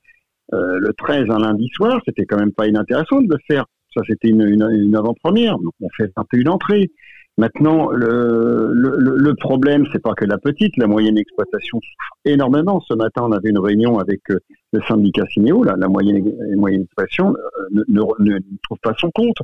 Euh, 0.52 0.78
le 0.78 0.92
13, 0.92 1.30
un 1.30 1.38
lundi 1.38 1.68
soir, 1.74 2.00
c'était 2.06 2.24
quand 2.24 2.38
même 2.38 2.52
pas 2.52 2.66
inintéressant 2.66 3.20
de 3.20 3.28
le 3.32 3.38
faire. 3.46 3.64
Ça, 3.94 4.02
c'était 4.06 4.28
une, 4.28 4.42
une, 4.42 4.68
une 4.70 4.96
avant-première. 4.96 5.56
On 5.80 5.88
fait 5.96 6.10
un 6.16 6.24
peu 6.30 6.38
une 6.38 6.48
entrée. 6.48 6.90
Maintenant, 7.38 7.90
le, 7.90 8.70
le, 8.74 9.16
le 9.16 9.34
problème, 9.34 9.86
c'est 9.90 10.02
pas 10.02 10.12
que 10.12 10.26
la 10.26 10.36
petite, 10.36 10.76
la 10.76 10.86
moyenne 10.86 11.16
exploitation 11.16 11.78
souffre 11.80 12.18
énormément. 12.26 12.80
Ce 12.86 12.92
matin, 12.94 13.22
on 13.24 13.32
avait 13.32 13.48
une 13.48 13.58
réunion 13.58 13.98
avec 13.98 14.20
euh, 14.30 14.38
le 14.72 14.80
syndicat 14.82 15.24
Cinéo, 15.32 15.64
la, 15.64 15.74
la 15.76 15.88
moyenne, 15.88 16.30
moyenne 16.56 16.82
exploitation 16.82 17.34
euh, 17.34 17.84
ne, 17.88 18.38
trouve 18.62 18.78
pas 18.82 18.92
son 18.98 19.10
compte. 19.12 19.36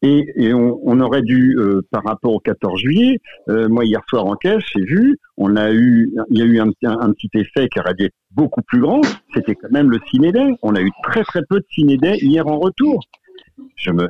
Et, 0.00 0.54
on, 0.54 1.00
aurait 1.00 1.22
dû, 1.22 1.56
euh, 1.58 1.82
par 1.90 2.02
rapport 2.04 2.32
au 2.32 2.40
14 2.40 2.80
juillet, 2.80 3.18
moi 3.46 3.84
hier 3.84 4.00
soir 4.08 4.24
en 4.24 4.36
caisse, 4.36 4.62
j'ai 4.74 4.84
vu, 4.84 5.18
on 5.36 5.56
a 5.56 5.70
eu, 5.70 6.14
il 6.30 6.38
y 6.38 6.42
a 6.42 6.46
eu 6.46 6.60
un, 6.60 6.70
petit 7.12 7.30
effet 7.34 7.68
qui 7.68 7.78
aurait 7.78 7.94
dû 7.94 8.04
être 8.06 8.14
beaucoup 8.30 8.62
plus 8.62 8.80
grand. 8.80 9.02
C'était 9.34 9.54
quand 9.54 9.70
même 9.70 9.90
le 9.90 9.98
cinédé. 10.10 10.40
On 10.62 10.74
a 10.74 10.80
eu 10.80 10.90
très 11.02 11.22
très 11.24 11.42
peu 11.48 11.56
de 11.56 11.66
cinédé 11.70 12.16
hier 12.22 12.46
en 12.46 12.58
retour. 12.58 13.04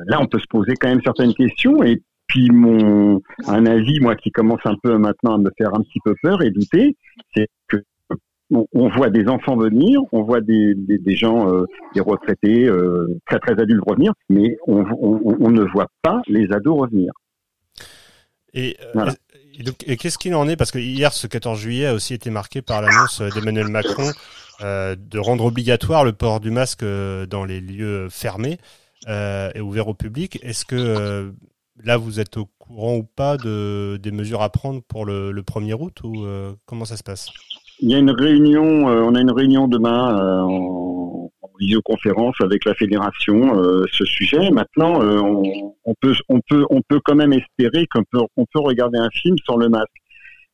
Là, 0.07 0.21
on 0.21 0.27
peut 0.27 0.39
se 0.39 0.47
poser 0.49 0.73
quand 0.79 0.87
même 0.87 1.01
certaines 1.03 1.33
questions 1.33 1.83
et 1.83 2.01
puis 2.27 2.49
mon 2.49 3.21
un 3.47 3.65
avis, 3.65 3.99
moi, 3.99 4.15
qui 4.15 4.31
commence 4.31 4.61
un 4.65 4.75
peu 4.81 4.97
maintenant 4.97 5.35
à 5.35 5.37
me 5.37 5.49
faire 5.57 5.73
un 5.73 5.81
petit 5.81 5.99
peu 6.03 6.15
peur 6.21 6.41
et 6.41 6.51
douter, 6.51 6.95
c'est 7.35 7.47
que 7.67 7.77
on, 8.51 8.89
voit 8.89 9.09
des 9.09 9.27
enfants 9.27 9.57
venir, 9.57 9.99
on 10.11 10.23
voit 10.23 10.41
des, 10.41 10.75
des, 10.75 10.97
des 10.97 11.15
gens, 11.15 11.51
euh, 11.51 11.65
des 11.93 12.01
retraités, 12.01 12.65
euh, 12.65 13.07
très 13.25 13.39
très 13.39 13.59
adultes 13.59 13.83
revenir, 13.85 14.13
mais 14.29 14.57
on, 14.67 14.85
on, 15.01 15.37
on, 15.39 15.49
ne 15.49 15.63
voit 15.63 15.87
pas 16.03 16.21
les 16.27 16.51
ados 16.51 16.79
revenir. 16.81 17.11
Et, 18.53 18.77
euh, 18.95 19.11
et 19.85 19.97
qu'est-ce 19.97 20.17
qu'il 20.17 20.35
en 20.35 20.47
est? 20.47 20.55
Parce 20.55 20.71
que 20.71 20.79
hier, 20.79 21.11
ce 21.11 21.27
14 21.27 21.59
juillet 21.59 21.87
a 21.87 21.93
aussi 21.93 22.13
été 22.13 22.29
marqué 22.29 22.61
par 22.61 22.81
l'annonce 22.81 23.21
d'Emmanuel 23.21 23.67
Macron 23.67 24.11
euh, 24.61 24.95
de 24.97 25.19
rendre 25.19 25.45
obligatoire 25.45 26.05
le 26.05 26.13
port 26.13 26.39
du 26.39 26.51
masque 26.51 26.85
dans 26.85 27.45
les 27.45 27.61
lieux 27.61 28.07
fermés 28.09 28.57
et 29.07 29.59
ouverts 29.59 29.87
au 29.87 29.93
public. 29.93 30.39
Est-ce 30.41 30.65
que 30.65 31.31
là, 31.83 31.97
vous 31.97 32.19
êtes 32.19 32.37
au 32.37 32.45
courant 32.57 32.97
ou 32.97 33.03
pas 33.03 33.37
de, 33.37 33.97
des 33.97 34.11
mesures 34.11 34.41
à 34.41 34.49
prendre 34.49 34.81
pour 34.87 35.05
le, 35.05 35.31
le 35.31 35.41
1er 35.41 35.73
août 35.73 35.97
ou 36.03 36.25
euh, 36.25 36.53
comment 36.65 36.85
ça 36.85 36.97
se 36.97 37.03
passe? 37.03 37.29
Il 37.81 37.91
y 37.91 37.95
a 37.95 37.97
une 37.97 38.11
réunion, 38.11 38.89
euh, 38.89 39.01
on 39.01 39.15
a 39.15 39.21
une 39.21 39.31
réunion 39.31 39.67
demain 39.67 40.17
euh, 40.17 40.41
en, 40.41 41.31
en, 41.41 41.49
visioconférence 41.59 42.35
avec 42.41 42.65
la 42.65 42.73
fédération 42.73 43.53
ce 43.89 44.03
sujet. 44.03 44.51
Maintenant, 44.51 44.99
on, 45.01 45.73
on, 45.85 45.93
peut, 46.01 46.13
on 46.27 46.41
peut, 46.49 46.65
on 46.69 46.81
peut 46.81 46.99
quand 47.03 47.15
même 47.15 47.31
espérer 47.31 47.87
qu'on 47.87 48.03
peut, 48.11 48.19
on 48.35 48.45
peut 48.45 48.59
regarder 48.59 48.97
un 48.97 49.09
film 49.09 49.37
sans 49.45 49.55
le 49.55 49.69
masque. 49.69 49.87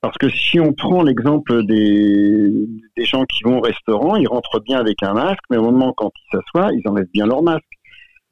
Parce 0.01 0.17
que 0.19 0.29
si 0.29 0.59
on 0.59 0.73
prend 0.73 1.01
l'exemple 1.01 1.65
des, 1.65 2.67
des 2.97 3.05
gens 3.05 3.23
qui 3.25 3.43
vont 3.43 3.57
au 3.57 3.61
restaurant, 3.61 4.15
ils 4.15 4.27
rentrent 4.27 4.59
bien 4.59 4.79
avec 4.79 5.01
un 5.01 5.13
masque, 5.13 5.41
mais 5.49 5.57
au 5.57 5.63
moment 5.63 5.93
quand 5.95 6.11
ils 6.15 6.37
s'assoient, 6.37 6.71
ils 6.73 6.87
enlèvent 6.87 7.09
bien 7.13 7.25
leur 7.25 7.41
masque. 7.41 7.63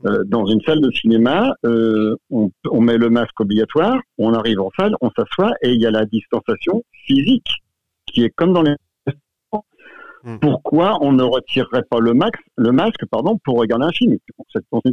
Euh, 0.05 0.23
dans 0.25 0.45
une 0.45 0.61
salle 0.61 0.79
de 0.79 0.91
cinéma, 0.91 1.53
euh, 1.65 2.15
on, 2.29 2.49
on, 2.69 2.81
met 2.81 2.97
le 2.97 3.09
masque 3.09 3.37
obligatoire, 3.39 3.99
on 4.17 4.33
arrive 4.33 4.61
en 4.61 4.69
salle, 4.79 4.95
on 5.01 5.09
s'assoit 5.11 5.51
et 5.61 5.71
il 5.71 5.81
y 5.81 5.85
a 5.85 5.91
la 5.91 6.05
distanciation 6.05 6.83
physique 7.05 7.49
qui 8.05 8.23
est 8.23 8.29
comme 8.29 8.53
dans 8.53 8.61
les 8.61 8.75
restaurants. 9.05 9.65
Hmm. 10.23 10.37
Pourquoi 10.39 10.97
on 11.01 11.11
ne 11.11 11.23
retirerait 11.23 11.83
pas 11.89 11.99
le, 11.99 12.13
max, 12.13 12.39
le 12.57 12.71
masque 12.71 13.05
pardon, 13.11 13.37
pour 13.43 13.57
regarder 13.57 13.85
un 13.85 13.91
film? 13.91 14.17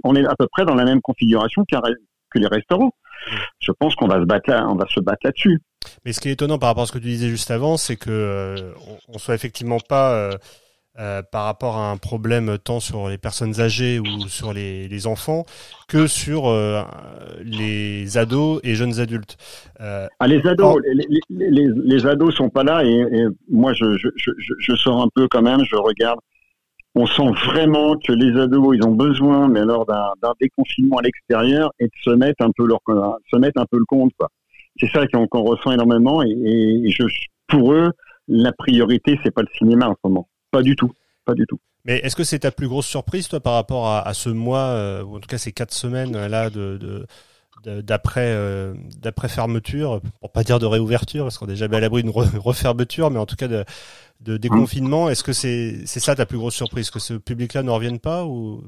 On 0.02 0.16
est 0.16 0.26
à 0.26 0.34
peu 0.34 0.48
près 0.48 0.64
dans 0.64 0.74
la 0.74 0.84
même 0.84 1.00
configuration 1.00 1.64
que 1.64 2.38
les 2.38 2.48
restaurants. 2.48 2.90
Hmm. 3.30 3.36
Je 3.60 3.72
pense 3.78 3.94
qu'on 3.94 4.08
va 4.08 4.20
se 4.20 4.24
battre 4.24 4.50
là, 4.50 4.66
on 4.68 4.74
va 4.74 4.86
se 4.88 4.98
battre 4.98 5.20
là-dessus. 5.22 5.60
Mais 6.04 6.12
ce 6.12 6.20
qui 6.20 6.30
est 6.30 6.32
étonnant 6.32 6.58
par 6.58 6.70
rapport 6.70 6.82
à 6.82 6.86
ce 6.86 6.92
que 6.92 6.98
tu 6.98 7.06
disais 7.06 7.28
juste 7.28 7.52
avant, 7.52 7.76
c'est 7.76 7.96
que 7.96 8.10
euh, 8.10 8.72
on, 8.88 9.14
on 9.14 9.18
soit 9.18 9.36
effectivement 9.36 9.78
pas 9.78 10.30
euh, 10.98 11.22
par 11.22 11.44
rapport 11.44 11.76
à 11.76 11.90
un 11.90 11.96
problème 11.96 12.56
tant 12.58 12.80
sur 12.80 13.08
les 13.08 13.18
personnes 13.18 13.60
âgées 13.60 13.98
ou 13.98 14.28
sur 14.28 14.52
les, 14.52 14.88
les 14.88 15.06
enfants 15.06 15.44
que 15.88 16.06
sur 16.06 16.48
euh, 16.48 16.82
les 17.44 18.16
ados 18.16 18.60
et 18.64 18.74
jeunes 18.74 18.98
adultes. 19.00 19.36
Euh, 19.80 20.06
Ah, 20.20 20.26
les 20.26 20.46
ados, 20.46 20.80
les, 21.30 21.68
les, 21.84 22.06
ados 22.06 22.34
sont 22.34 22.48
pas 22.48 22.64
là 22.64 22.84
et, 22.84 22.88
et 22.88 23.26
moi 23.50 23.72
je, 23.72 23.96
je, 23.96 24.08
je, 24.16 24.30
je 24.58 24.74
sors 24.74 25.02
un 25.02 25.08
peu 25.14 25.28
quand 25.28 25.42
même, 25.42 25.60
je 25.64 25.76
regarde. 25.76 26.18
On 26.98 27.06
sent 27.06 27.30
vraiment 27.44 27.94
que 27.98 28.12
les 28.12 28.40
ados, 28.40 28.74
ils 28.74 28.82
ont 28.82 28.92
besoin, 28.94 29.48
mais 29.48 29.60
alors 29.60 29.84
d'un 29.84 30.32
déconfinement 30.40 30.96
à 30.96 31.02
l'extérieur 31.02 31.70
et 31.78 31.84
de 31.84 31.90
se 32.02 32.10
mettre 32.10 32.42
un 32.42 32.50
peu 32.56 32.66
leur 32.66 32.80
se 33.30 33.36
mettre 33.38 33.60
un 33.60 33.66
peu 33.70 33.78
le 33.78 33.84
compte. 33.84 34.12
C'est 34.80 34.88
ça 34.88 35.06
qu'on 35.06 35.42
ressent 35.42 35.72
énormément 35.72 36.22
et, 36.22 36.30
et 36.30 36.94
pour 37.48 37.74
eux, 37.74 37.90
la 38.28 38.52
priorité 38.52 39.18
c'est 39.22 39.30
pas 39.30 39.42
le 39.42 39.48
cinéma 39.58 39.88
en 39.88 39.92
ce 39.92 40.08
moment, 40.08 40.28
pas 40.50 40.62
du 40.62 40.76
tout, 40.76 40.90
pas 41.24 41.34
du 41.34 41.46
tout. 41.46 41.58
mais 41.84 41.98
est-ce 41.98 42.16
que 42.16 42.24
c'est 42.24 42.40
ta 42.40 42.50
plus 42.50 42.68
grosse 42.68 42.86
surprise 42.86 43.28
toi 43.28 43.40
par 43.40 43.54
rapport 43.54 43.86
à, 43.88 44.06
à 44.06 44.14
ce 44.14 44.28
mois 44.28 44.66
euh, 44.68 45.02
ou 45.02 45.16
en 45.16 45.20
tout 45.20 45.28
cas 45.28 45.38
ces 45.38 45.52
quatre 45.52 45.72
semaines 45.74 46.16
euh, 46.16 46.28
là 46.28 46.50
de, 46.50 47.06
d'après 47.82 48.32
euh, 48.32 48.74
d'après 49.00 49.28
fermeture 49.28 50.00
pour 50.20 50.30
pas 50.30 50.44
dire 50.44 50.58
de 50.58 50.66
réouverture 50.66 51.24
parce 51.24 51.38
qu'on 51.38 51.48
est 51.48 51.56
jamais 51.56 51.76
à 51.78 51.80
l'abri 51.80 52.02
d'une 52.02 52.12
re- 52.12 52.36
refermeture 52.38 53.10
mais 53.10 53.18
en 53.18 53.26
tout 53.26 53.34
cas 53.36 53.48
de, 53.48 53.64
de 54.20 54.36
déconfinement 54.36 55.08
est-ce 55.10 55.24
que 55.24 55.32
c'est 55.32 55.84
c'est 55.86 56.00
ça 56.00 56.14
ta 56.14 56.26
plus 56.26 56.38
grosse 56.38 56.54
surprise 56.54 56.90
que 56.90 56.98
ce 57.00 57.14
public 57.14 57.54
là 57.54 57.62
ne 57.62 57.70
revienne 57.70 57.98
pas 57.98 58.24
ou 58.24 58.62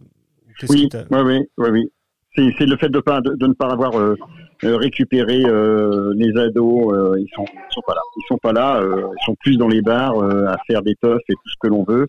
Oui, 0.68 0.88
oui, 1.10 1.20
oui, 1.22 1.38
oui, 1.58 1.68
oui. 1.70 1.92
C'est, 2.34 2.54
c'est 2.58 2.66
le 2.66 2.76
fait 2.76 2.88
de, 2.88 3.00
pas, 3.00 3.20
de, 3.20 3.34
de 3.34 3.46
ne 3.46 3.52
pas 3.52 3.68
avoir 3.70 3.94
euh, 3.98 4.16
euh, 4.64 4.76
récupéré 4.76 5.42
euh, 5.44 6.12
les 6.16 6.36
ados. 6.40 6.92
euh, 6.92 7.14
ils 7.18 7.28
sont, 7.34 7.44
ils 7.52 7.72
sont 7.74 7.82
pas 7.86 7.94
là. 7.94 8.00
Ils 8.16 8.24
sont 8.28 8.38
pas 8.38 8.52
là. 8.52 8.82
ils 8.82 9.24
sont 9.24 9.34
plus 9.40 9.56
dans 9.56 9.68
les 9.68 9.82
bars 9.82 10.18
à 10.22 10.56
faire 10.66 10.82
des 10.82 10.94
teufs 11.00 11.20
et 11.28 11.34
tout 11.34 11.48
ce 11.48 11.54
que 11.60 11.68
l'on 11.68 11.84
veut. 11.84 12.06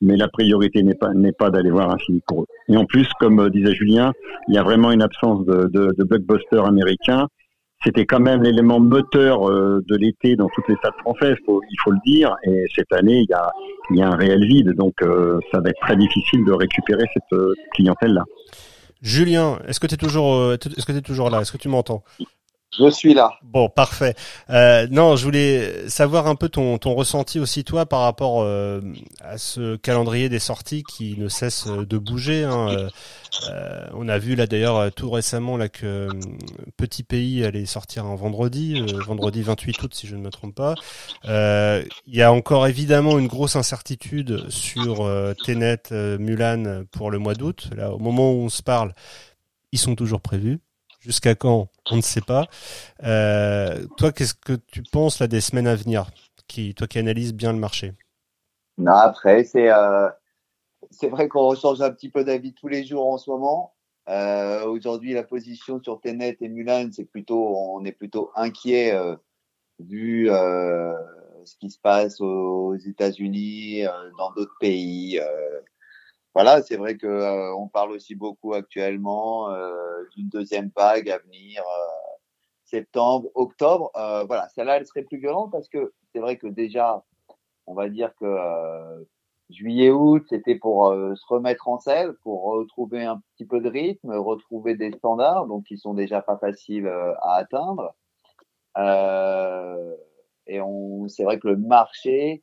Mais 0.00 0.16
la 0.16 0.28
priorité 0.28 0.84
n'est 0.84 0.94
pas 0.94 1.12
n'est 1.12 1.32
pas 1.32 1.50
d'aller 1.50 1.70
voir 1.72 1.90
un 1.90 1.98
film 1.98 2.20
pour 2.28 2.42
eux. 2.42 2.46
Et 2.68 2.76
en 2.76 2.84
plus, 2.84 3.08
comme 3.18 3.50
disait 3.50 3.74
Julien, 3.74 4.12
il 4.46 4.54
y 4.54 4.58
a 4.58 4.62
vraiment 4.62 4.92
une 4.92 5.02
absence 5.02 5.44
de, 5.44 5.66
de, 5.66 5.92
de 5.98 6.04
blockbuster 6.04 6.62
américain. 6.64 7.26
C'était 7.84 8.06
quand 8.06 8.20
même 8.20 8.42
l'élément 8.42 8.78
moteur 8.80 9.48
de 9.48 9.96
l'été 9.96 10.34
dans 10.36 10.48
toutes 10.54 10.68
les 10.68 10.76
salles 10.82 10.92
françaises, 11.00 11.36
faut- 11.46 11.62
il 11.68 11.76
faut 11.82 11.90
le 11.92 11.98
dire. 12.04 12.34
Et 12.44 12.64
cette 12.76 12.92
année, 12.92 13.18
il 13.20 13.26
y 13.30 13.34
a, 13.34 13.50
il 13.90 13.96
y 13.98 14.02
a 14.02 14.08
un 14.08 14.16
réel 14.16 14.44
vide, 14.46 14.72
donc 14.74 14.94
euh, 15.02 15.38
ça 15.52 15.60
va 15.60 15.70
être 15.70 15.80
très 15.80 15.96
difficile 15.96 16.44
de 16.44 16.52
récupérer 16.52 17.04
cette 17.12 17.40
clientèle-là. 17.74 18.24
Julien 19.00 19.60
est-ce 19.66 19.80
que 19.80 19.86
tu 19.86 19.94
es 19.94 19.98
toujours 19.98 20.34
euh, 20.34 20.56
tu 20.58 20.68
es 20.68 21.00
toujours 21.02 21.30
là? 21.30 21.40
Est-ce 21.40 21.52
que 21.52 21.58
tu 21.58 21.68
m'entends? 21.68 22.02
Je 22.76 22.90
suis 22.90 23.14
là. 23.14 23.32
Bon, 23.42 23.68
parfait. 23.68 24.14
Euh, 24.50 24.86
non, 24.90 25.16
je 25.16 25.24
voulais 25.24 25.88
savoir 25.88 26.26
un 26.26 26.34
peu 26.34 26.48
ton, 26.50 26.76
ton 26.78 26.94
ressenti 26.94 27.40
aussi, 27.40 27.64
toi, 27.64 27.86
par 27.86 28.00
rapport 28.00 28.42
euh, 28.42 28.80
à 29.20 29.38
ce 29.38 29.76
calendrier 29.76 30.28
des 30.28 30.38
sorties 30.38 30.82
qui 30.82 31.16
ne 31.18 31.28
cesse 31.28 31.66
euh, 31.66 31.86
de 31.86 31.96
bouger. 31.96 32.44
hein. 32.44 32.88
On 33.94 34.08
a 34.08 34.18
vu 34.18 34.34
là 34.34 34.46
d'ailleurs 34.46 34.92
tout 34.92 35.10
récemment 35.10 35.56
là 35.56 35.68
que 35.68 36.08
Petit 36.76 37.02
Pays 37.02 37.44
allait 37.44 37.66
sortir 37.66 38.04
un 38.04 38.16
vendredi, 38.16 38.80
vendredi 39.06 39.42
28 39.42 39.82
août 39.82 39.94
si 39.94 40.06
je 40.06 40.16
ne 40.16 40.22
me 40.22 40.30
trompe 40.30 40.54
pas. 40.54 40.74
Il 41.24 42.14
y 42.14 42.22
a 42.22 42.32
encore 42.32 42.66
évidemment 42.66 43.18
une 43.18 43.28
grosse 43.28 43.56
incertitude 43.56 44.48
sur 44.50 45.08
Tenet, 45.44 45.82
Mulan 45.90 46.84
pour 46.90 47.10
le 47.10 47.18
mois 47.18 47.34
d'août. 47.34 47.70
Là, 47.76 47.92
au 47.92 47.98
moment 47.98 48.32
où 48.32 48.36
on 48.44 48.48
se 48.48 48.62
parle, 48.62 48.92
ils 49.72 49.78
sont 49.78 49.94
toujours 49.94 50.20
prévus. 50.20 50.58
Jusqu'à 50.98 51.34
quand 51.34 51.68
On 51.90 51.96
ne 51.96 52.00
sait 52.00 52.20
pas. 52.20 52.48
Euh, 53.04 53.86
toi, 53.96 54.12
qu'est-ce 54.12 54.34
que 54.34 54.54
tu 54.54 54.82
penses 54.82 55.20
là 55.20 55.26
des 55.26 55.40
semaines 55.40 55.68
à 55.68 55.76
venir 55.76 56.10
qui, 56.46 56.74
Toi 56.74 56.86
qui 56.86 56.98
analyses 56.98 57.34
bien 57.34 57.52
le 57.52 57.58
marché? 57.58 57.94
Non, 58.78 58.92
après, 58.92 59.44
c'est 59.44 59.70
euh, 59.70 60.08
c'est 60.90 61.08
vrai 61.08 61.28
qu'on 61.28 61.54
change 61.54 61.80
un 61.80 61.90
petit 61.90 62.08
peu 62.08 62.24
d'avis 62.24 62.54
tous 62.54 62.68
les 62.68 62.84
jours 62.84 63.06
en 63.06 63.18
ce 63.18 63.30
moment. 63.30 63.74
Euh, 64.08 64.64
Aujourd'hui, 64.66 65.12
la 65.12 65.22
position 65.22 65.80
sur 65.82 66.00
Tenet 66.00 66.38
et 66.40 66.48
Mulan, 66.48 66.88
c'est 66.92 67.04
plutôt, 67.04 67.56
on 67.56 67.84
est 67.84 67.92
plutôt 67.92 68.30
inquiet 68.34 68.94
euh, 68.94 69.16
vu 69.78 70.30
euh, 70.30 70.94
ce 71.44 71.56
qui 71.56 71.70
se 71.70 71.78
passe 71.78 72.20
aux 72.20 72.74
États-Unis, 72.74 73.86
euh, 73.86 74.10
dans 74.18 74.32
d'autres 74.32 74.56
pays. 74.60 75.20
Voilà, 76.38 76.62
c'est 76.62 76.76
vrai 76.76 76.96
que 76.96 77.06
euh, 77.08 77.52
on 77.56 77.66
parle 77.68 77.90
aussi 77.92 78.14
beaucoup 78.14 78.54
actuellement 78.54 79.50
euh, 79.50 80.04
d'une 80.14 80.28
deuxième 80.28 80.70
vague 80.76 81.10
à 81.10 81.18
venir. 81.18 81.62
euh, 81.62 81.86
septembre, 82.64 83.28
octobre, 83.34 83.90
euh, 83.96 84.24
voilà, 84.24 84.48
celle-là, 84.50 84.76
elle 84.76 84.86
serait 84.86 85.02
plus 85.02 85.18
violente 85.18 85.50
parce 85.50 85.68
que 85.68 85.92
c'est 86.12 86.20
vrai 86.20 86.36
que 86.36 86.46
déjà, 86.46 87.02
on 87.66 87.74
va 87.74 87.88
dire 87.88 88.14
que 88.20 88.26
juillet, 89.50 89.90
août, 89.90 90.24
c'était 90.28 90.56
pour 90.56 90.88
euh, 90.88 91.14
se 91.14 91.26
remettre 91.28 91.68
en 91.68 91.78
selle, 91.78 92.14
pour 92.22 92.42
retrouver 92.44 93.04
un 93.04 93.20
petit 93.34 93.46
peu 93.46 93.60
de 93.60 93.68
rythme, 93.70 94.12
retrouver 94.12 94.76
des 94.76 94.92
standards, 94.92 95.46
donc 95.46 95.64
qui 95.64 95.78
sont 95.78 95.94
déjà 95.94 96.20
pas 96.22 96.36
faciles 96.38 96.86
à 97.22 97.34
atteindre. 97.36 97.94
Euh, 98.76 99.96
et 100.46 100.60
on, 100.60 101.08
c'est 101.08 101.24
vrai 101.24 101.38
que 101.38 101.48
le 101.48 101.56
marché, 101.56 102.42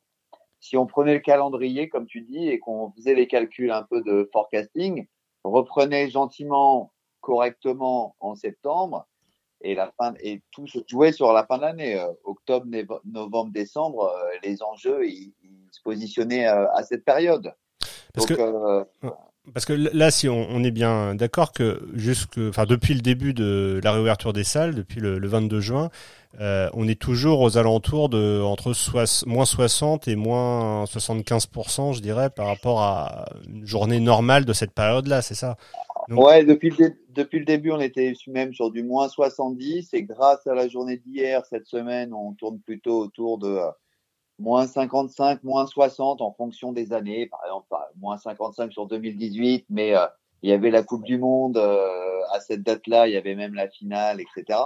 si 0.60 0.76
on 0.76 0.86
prenait 0.86 1.14
le 1.14 1.20
calendrier, 1.20 1.88
comme 1.88 2.06
tu 2.06 2.22
dis, 2.22 2.48
et 2.48 2.58
qu'on 2.58 2.90
faisait 2.92 3.14
les 3.14 3.26
calculs 3.26 3.70
un 3.70 3.82
peu 3.82 4.02
de 4.02 4.28
forecasting, 4.32 5.06
reprenait 5.44 6.10
gentiment, 6.10 6.92
correctement 7.20 8.16
en 8.20 8.34
septembre, 8.34 9.06
et 9.62 9.74
la 9.74 9.92
fin 9.98 10.14
et 10.20 10.42
tout 10.50 10.66
se 10.66 10.78
jouait 10.86 11.12
sur 11.12 11.32
la 11.32 11.44
fin 11.46 11.56
de 11.56 11.62
l'année 11.62 11.98
euh, 11.98 12.12
octobre 12.24 12.66
novembre 13.04 13.52
décembre 13.52 14.04
euh, 14.04 14.30
les 14.42 14.62
enjeux 14.62 15.06
ils, 15.08 15.32
ils 15.42 15.68
se 15.70 15.80
positionnaient 15.82 16.46
euh, 16.46 16.70
à 16.72 16.82
cette 16.82 17.04
période. 17.04 17.54
Parce 18.12 18.26
donc 18.26 18.36
que 18.36 18.42
euh, 18.42 18.84
Parce 19.54 19.64
que 19.64 19.72
là, 19.72 20.10
si 20.10 20.28
on, 20.28 20.62
est 20.64 20.70
bien 20.70 21.14
d'accord 21.14 21.52
que 21.52 21.80
jusque, 21.94 22.38
enfin 22.38 22.64
depuis 22.66 22.94
le 22.94 23.00
début 23.00 23.32
de 23.32 23.80
la 23.82 23.92
réouverture 23.92 24.32
des 24.32 24.44
salles, 24.44 24.74
depuis 24.74 25.00
le, 25.00 25.18
le 25.18 25.28
22 25.28 25.60
juin, 25.60 25.90
euh, 26.40 26.68
on 26.74 26.86
est 26.86 27.00
toujours 27.00 27.40
aux 27.40 27.56
alentours 27.56 28.08
de 28.08 28.42
entre 28.42 28.74
moins 29.26 29.44
60 29.44 30.08
et 30.08 30.16
moins 30.16 30.84
75 30.86 31.48
je 31.92 32.00
dirais, 32.00 32.28
par 32.28 32.46
rapport 32.46 32.82
à 32.82 33.26
une 33.48 33.66
journée 33.66 34.00
normale 34.00 34.44
de 34.44 34.52
cette 34.52 34.72
période-là, 34.72 35.22
c'est 35.22 35.34
ça? 35.34 35.56
Ouais 36.08 36.44
depuis 36.44 36.70
le 36.78 36.94
depuis 37.14 37.40
le 37.40 37.44
début 37.44 37.72
on 37.72 37.80
était 37.80 38.12
même 38.28 38.52
sur 38.52 38.70
du 38.70 38.84
moins 38.84 39.08
70 39.08 39.92
et 39.92 40.04
grâce 40.04 40.46
à 40.46 40.54
la 40.54 40.68
journée 40.68 40.98
d'hier 40.98 41.44
cette 41.46 41.66
semaine 41.66 42.12
on 42.14 42.32
tourne 42.32 42.60
plutôt 42.60 43.00
autour 43.00 43.38
de 43.38 43.58
moins 44.38 44.66
55 44.66 45.42
moins 45.44 45.66
60 45.66 46.20
en 46.20 46.32
fonction 46.32 46.72
des 46.72 46.92
années. 46.92 47.26
Par 47.26 47.40
exemple 47.44 47.68
moins 47.96 48.18
55 48.18 48.72
sur 48.72 48.86
2018 48.86 49.66
mais 49.70 49.96
euh, 49.96 50.06
il 50.42 50.50
y 50.50 50.52
avait 50.52 50.70
la 50.70 50.82
Coupe 50.82 51.04
du 51.04 51.18
Monde 51.18 51.56
euh, 51.56 52.20
à 52.32 52.40
cette 52.40 52.62
date-là 52.62 53.08
il 53.08 53.14
y 53.14 53.16
avait 53.16 53.34
même 53.34 53.54
la 53.54 53.68
finale 53.68 54.20
etc 54.20 54.58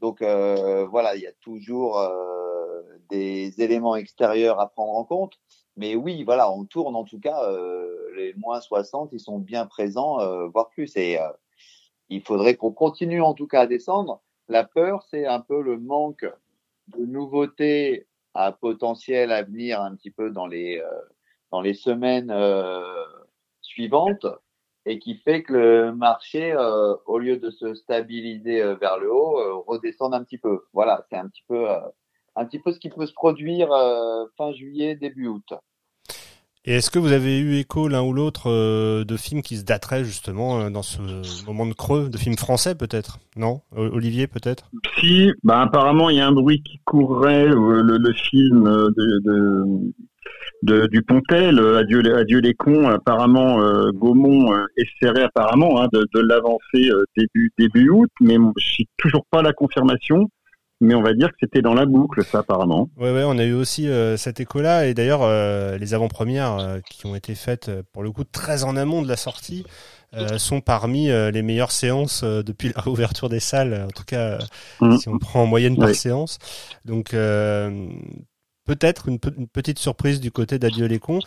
donc 0.00 0.22
euh, 0.22 0.86
voilà 0.86 1.16
il 1.16 1.22
y 1.22 1.26
a 1.26 1.32
toujours 1.40 1.98
euh, 1.98 2.82
des 3.10 3.60
éléments 3.60 3.96
extérieurs 3.96 4.60
à 4.60 4.68
prendre 4.68 4.94
en 4.94 5.04
compte. 5.04 5.34
Mais 5.76 5.94
oui 5.94 6.24
voilà 6.24 6.50
on 6.50 6.64
tourne 6.64 6.96
en 6.96 7.04
tout 7.04 7.20
cas 7.20 7.42
euh, 7.44 8.10
les 8.16 8.34
moins 8.34 8.60
60 8.60 9.10
ils 9.12 9.20
sont 9.20 9.38
bien 9.38 9.66
présents 9.66 10.20
euh, 10.20 10.48
voire 10.48 10.68
plus. 10.70 10.96
Et 10.96 11.18
il 12.08 12.22
faudrait 12.22 12.56
qu'on 12.56 12.72
continue 12.72 13.20
en 13.22 13.34
tout 13.34 13.46
cas 13.46 13.62
à 13.62 13.66
descendre. 13.66 14.22
La 14.48 14.64
peur, 14.64 15.04
c'est 15.10 15.26
un 15.26 15.40
peu 15.40 15.60
le 15.60 15.78
manque 15.78 16.24
de 16.88 17.04
nouveautés 17.04 18.06
à 18.38 18.52
potentiel 18.52 19.32
à 19.32 19.42
venir 19.42 19.82
un 19.82 19.96
petit 19.96 20.12
peu 20.12 20.30
dans 20.30 20.46
les 20.46 20.78
euh, 20.78 21.00
dans 21.50 21.60
les 21.60 21.74
semaines 21.74 22.30
euh, 22.30 23.04
suivantes 23.62 24.26
et 24.86 25.00
qui 25.00 25.16
fait 25.16 25.42
que 25.42 25.52
le 25.52 25.92
marché, 25.92 26.52
euh, 26.52 26.94
au 27.06 27.18
lieu 27.18 27.38
de 27.38 27.50
se 27.50 27.74
stabiliser 27.74 28.62
euh, 28.62 28.76
vers 28.76 28.98
le 28.98 29.12
haut, 29.12 29.40
euh, 29.40 29.54
redescende 29.66 30.14
un 30.14 30.22
petit 30.22 30.38
peu. 30.38 30.66
Voilà, 30.72 31.04
c'est 31.10 31.16
un 31.16 31.28
petit 31.28 31.42
peu 31.48 31.66
un 32.36 32.44
petit 32.46 32.60
peu 32.60 32.70
ce 32.72 32.78
qui 32.78 32.90
peut 32.90 33.06
se 33.06 33.12
produire 33.12 33.70
fin 34.36 34.52
juillet 34.52 34.94
début 34.94 35.26
août. 35.26 35.52
Et 36.64 36.74
est-ce 36.74 36.90
que 36.90 36.98
vous 36.98 37.12
avez 37.12 37.38
eu 37.38 37.56
écho 37.56 37.88
l'un 37.88 38.02
ou 38.02 38.12
l'autre 38.12 38.50
euh, 38.50 39.04
de 39.04 39.16
films 39.16 39.42
qui 39.42 39.56
se 39.56 39.64
dateraient 39.64 40.04
justement 40.04 40.60
euh, 40.60 40.70
dans 40.70 40.82
ce 40.82 40.98
moment 41.46 41.66
de 41.66 41.72
creux, 41.72 42.10
de 42.10 42.18
films 42.18 42.36
français 42.36 42.74
peut-être? 42.74 43.18
Non? 43.36 43.62
Olivier 43.74 44.26
peut-être? 44.26 44.70
Si, 44.98 45.32
bah 45.44 45.62
apparemment 45.62 46.10
il 46.10 46.16
y 46.16 46.20
a 46.20 46.26
un 46.26 46.32
bruit 46.32 46.62
qui 46.62 46.80
courrait, 46.84 47.48
euh, 47.48 47.82
le, 47.82 48.12
film 48.12 48.64
de, 48.64 49.92
de, 50.62 50.86
du 50.88 51.02
Pontel, 51.02 51.58
Adieu, 51.58 52.40
les 52.40 52.54
cons, 52.54 52.88
apparemment 52.88 53.58
Gaumont 53.92 54.52
essaierait 54.76 55.22
apparemment 55.22 55.80
hein, 55.80 55.88
de, 55.92 56.06
de 56.12 56.20
l'avancer 56.20 56.90
début, 57.56 57.88
août, 57.88 58.10
mais 58.20 58.36
je 58.58 58.66
suis 58.66 58.88
toujours 58.98 59.24
pas 59.30 59.42
la 59.42 59.52
confirmation 59.52 60.28
mais 60.80 60.94
on 60.94 61.02
va 61.02 61.12
dire 61.12 61.28
que 61.30 61.36
c'était 61.40 61.62
dans 61.62 61.74
la 61.74 61.86
boucle, 61.86 62.24
ça 62.24 62.38
apparemment. 62.40 62.88
Ouais, 62.96 63.12
ouais, 63.12 63.24
on 63.26 63.38
a 63.38 63.44
eu 63.44 63.52
aussi 63.52 63.88
euh, 63.88 64.16
cet 64.16 64.40
écho-là, 64.40 64.86
et 64.86 64.94
d'ailleurs 64.94 65.22
euh, 65.22 65.76
les 65.76 65.94
avant-premières 65.94 66.58
euh, 66.58 66.78
qui 66.88 67.06
ont 67.06 67.16
été 67.16 67.34
faites 67.34 67.70
pour 67.92 68.02
le 68.02 68.12
coup 68.12 68.24
très 68.24 68.64
en 68.64 68.76
amont 68.76 69.02
de 69.02 69.08
la 69.08 69.16
sortie 69.16 69.64
sont 70.38 70.62
parmi 70.62 71.08
les 71.08 71.42
meilleures 71.42 71.70
séances 71.70 72.24
depuis 72.24 72.72
la 72.74 72.80
réouverture 72.82 73.28
des 73.28 73.40
salles, 73.40 73.84
en 73.84 73.90
tout 73.90 74.04
cas 74.06 74.38
mmh. 74.80 74.96
si 74.96 75.08
on 75.10 75.18
prend 75.18 75.42
en 75.42 75.46
moyenne 75.46 75.76
par 75.76 75.90
séance. 75.90 76.38
Donc 76.86 77.10
peut-être 77.10 79.08
une, 79.08 79.18
petite 79.18 79.78
surprise 79.78 80.18
du 80.18 80.30
côté 80.30 80.58
d'Adieu 80.58 80.86
les 80.86 80.98
cons. 80.98 81.18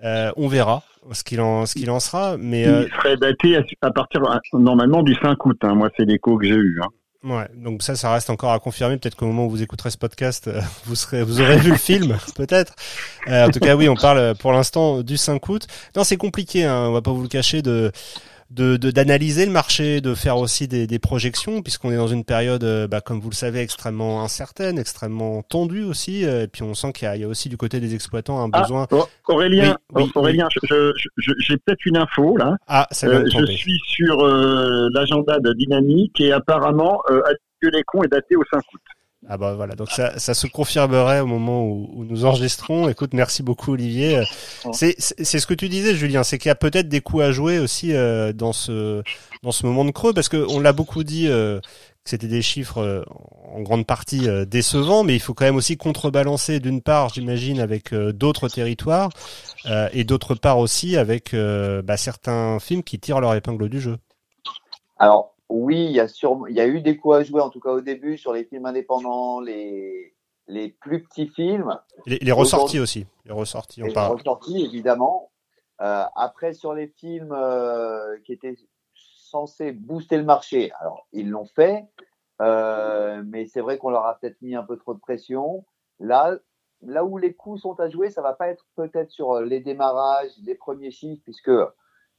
on 0.00 0.46
verra 0.46 0.84
ce 1.10 1.24
qu'il 1.24 1.40
en, 1.40 1.66
ce 1.66 1.74
qu'il 1.74 1.90
en 1.90 1.98
sera, 1.98 2.36
mais 2.36 2.62
il 2.62 2.88
serait 2.98 3.16
daté 3.16 3.58
à, 3.82 3.90
partir 3.90 4.20
normalement 4.52 5.02
du 5.02 5.16
5 5.16 5.44
août. 5.46 5.58
Hein. 5.62 5.74
Moi, 5.74 5.90
c'est 5.96 6.04
l'écho 6.04 6.38
que 6.38 6.46
j'ai 6.46 6.54
eu. 6.54 6.80
Hein. 6.84 6.88
Ouais, 7.22 7.48
donc 7.54 7.82
ça, 7.82 7.96
ça 7.96 8.12
reste 8.12 8.30
encore 8.30 8.52
à 8.52 8.58
confirmer. 8.60 8.96
Peut-être 8.96 9.14
qu'au 9.14 9.26
moment 9.26 9.44
où 9.44 9.50
vous 9.50 9.62
écouterez 9.62 9.90
ce 9.90 9.98
podcast, 9.98 10.48
euh, 10.48 10.60
vous 10.86 10.94
serez, 10.94 11.22
vous 11.22 11.40
aurez 11.40 11.58
vu 11.58 11.70
le 11.70 11.76
film, 11.76 12.16
peut-être. 12.34 12.74
Euh, 13.28 13.46
en 13.46 13.50
tout 13.50 13.60
cas, 13.60 13.76
oui, 13.76 13.88
on 13.90 13.94
parle 13.94 14.18
euh, 14.18 14.34
pour 14.34 14.52
l'instant 14.52 15.02
du 15.02 15.18
5 15.18 15.46
août. 15.50 15.66
Non, 15.96 16.04
c'est 16.04 16.16
compliqué. 16.16 16.64
Hein, 16.64 16.86
on 16.88 16.92
va 16.92 17.02
pas 17.02 17.12
vous 17.12 17.22
le 17.22 17.28
cacher 17.28 17.60
de 17.60 17.92
de 18.50 18.76
d'analyser 18.76 19.46
le 19.46 19.52
marché, 19.52 20.00
de 20.00 20.14
faire 20.14 20.38
aussi 20.38 20.66
des, 20.66 20.86
des 20.86 20.98
projections, 20.98 21.62
puisqu'on 21.62 21.92
est 21.92 21.96
dans 21.96 22.08
une 22.08 22.24
période, 22.24 22.64
euh, 22.64 22.88
bah, 22.88 23.00
comme 23.00 23.20
vous 23.20 23.30
le 23.30 23.34
savez, 23.34 23.60
extrêmement 23.60 24.24
incertaine, 24.24 24.78
extrêmement 24.78 25.42
tendue 25.42 25.84
aussi. 25.84 26.24
Euh, 26.24 26.42
et 26.42 26.48
puis 26.48 26.62
on 26.62 26.74
sent 26.74 26.92
qu'il 26.92 27.12
y, 27.14 27.18
y, 27.18 27.24
a 27.24 27.28
aussi 27.28 27.48
du 27.48 27.56
côté 27.56 27.78
des 27.78 27.94
exploitants 27.94 28.42
un 28.42 28.50
ah, 28.52 28.60
besoin. 28.60 28.86
Aurélien, 29.28 29.76
Aurélien, 30.14 30.48
j'ai 30.50 31.56
peut-être 31.58 31.86
une 31.86 31.96
info 31.96 32.36
là. 32.36 32.56
Ah, 32.66 32.86
ça 32.90 33.06
euh, 33.06 33.24
Je 33.26 33.46
suis 33.52 33.78
sur 33.84 34.26
l'agenda 34.26 35.38
de 35.38 35.52
Dynamique 35.52 36.20
et 36.20 36.32
apparemment, 36.32 37.02
Adieu 37.08 37.70
les 37.72 37.82
cons 37.84 38.02
est 38.02 38.08
daté 38.08 38.36
au 38.36 38.42
5 38.50 38.58
août. 38.72 38.80
Ah 39.28 39.36
bah 39.36 39.54
voilà, 39.54 39.74
donc 39.74 39.90
ça, 39.90 40.18
ça 40.18 40.32
se 40.32 40.46
confirmerait 40.46 41.20
au 41.20 41.26
moment 41.26 41.62
où, 41.62 41.90
où 41.94 42.04
nous 42.04 42.24
enregistrons. 42.24 42.88
Écoute, 42.88 43.12
merci 43.12 43.42
beaucoup 43.42 43.72
Olivier. 43.72 44.22
C'est 44.72 44.94
c'est 44.98 45.38
ce 45.38 45.46
que 45.46 45.52
tu 45.52 45.68
disais 45.68 45.94
Julien, 45.94 46.24
c'est 46.24 46.38
qu'il 46.38 46.48
y 46.48 46.52
a 46.52 46.54
peut-être 46.54 46.88
des 46.88 47.02
coups 47.02 47.24
à 47.24 47.32
jouer 47.32 47.58
aussi 47.58 47.92
euh, 47.92 48.32
dans 48.32 48.54
ce 48.54 49.02
dans 49.42 49.52
ce 49.52 49.66
moment 49.66 49.84
de 49.84 49.90
creux 49.90 50.14
parce 50.14 50.30
que 50.30 50.38
on 50.48 50.58
l'a 50.58 50.72
beaucoup 50.72 51.04
dit 51.04 51.28
euh, 51.28 51.60
que 51.60 52.10
c'était 52.10 52.28
des 52.28 52.40
chiffres 52.40 52.78
euh, 52.78 53.04
en 53.54 53.60
grande 53.60 53.86
partie 53.86 54.26
décevants, 54.46 55.04
mais 55.04 55.14
il 55.14 55.20
faut 55.20 55.34
quand 55.34 55.44
même 55.44 55.56
aussi 55.56 55.76
contrebalancer 55.76 56.58
d'une 56.58 56.80
part, 56.80 57.10
j'imagine, 57.10 57.60
avec 57.60 57.92
d'autres 57.94 58.48
territoires 58.48 59.10
et 59.92 60.04
d'autre 60.04 60.34
part 60.34 60.58
aussi 60.58 60.96
avec 60.96 61.34
bah, 61.34 61.96
certains 61.96 62.58
films 62.60 62.84
qui 62.84 63.00
tirent 63.00 63.20
leur 63.20 63.34
épingle 63.34 63.68
du 63.68 63.80
jeu. 63.80 63.98
Alors 64.98 65.34
oui, 65.50 65.86
il 65.86 65.92
y, 65.92 66.00
a 66.00 66.06
il 66.48 66.54
y 66.54 66.60
a 66.60 66.66
eu 66.66 66.80
des 66.80 66.96
coups 66.96 67.16
à 67.16 67.22
jouer, 67.22 67.42
en 67.42 67.50
tout 67.50 67.60
cas 67.60 67.72
au 67.72 67.80
début, 67.80 68.16
sur 68.16 68.32
les 68.32 68.44
films 68.44 68.66
indépendants, 68.66 69.40
les, 69.40 70.14
les 70.46 70.68
plus 70.68 71.02
petits 71.02 71.26
films. 71.26 71.78
Les, 72.06 72.18
les 72.18 72.32
ressortis 72.32 72.78
aussi. 72.78 73.06
Les 73.24 73.32
ressortis, 73.32 73.82
on 73.82 73.86
les 73.86 73.92
ressortis, 73.94 74.64
évidemment. 74.64 75.30
Euh, 75.80 76.04
après, 76.14 76.52
sur 76.52 76.72
les 76.72 76.86
films 76.86 77.32
euh, 77.32 78.18
qui 78.24 78.32
étaient 78.32 78.56
censés 78.94 79.72
booster 79.72 80.18
le 80.18 80.24
marché, 80.24 80.72
alors 80.80 81.06
ils 81.12 81.30
l'ont 81.30 81.46
fait, 81.46 81.84
euh, 82.42 83.22
mais 83.26 83.46
c'est 83.46 83.60
vrai 83.60 83.78
qu'on 83.78 83.90
leur 83.90 84.04
a 84.06 84.18
peut-être 84.18 84.40
mis 84.42 84.54
un 84.54 84.62
peu 84.62 84.76
trop 84.76 84.94
de 84.94 85.00
pression. 85.00 85.64
Là, 85.98 86.36
là 86.82 87.04
où 87.04 87.18
les 87.18 87.34
coups 87.34 87.62
sont 87.62 87.78
à 87.80 87.88
jouer, 87.88 88.10
ça 88.10 88.22
va 88.22 88.34
pas 88.34 88.48
être 88.48 88.66
peut-être 88.76 89.10
sur 89.10 89.40
les 89.40 89.60
démarrages, 89.60 90.32
les 90.44 90.54
premiers 90.54 90.90
chiffres, 90.90 91.22
puisque 91.24 91.50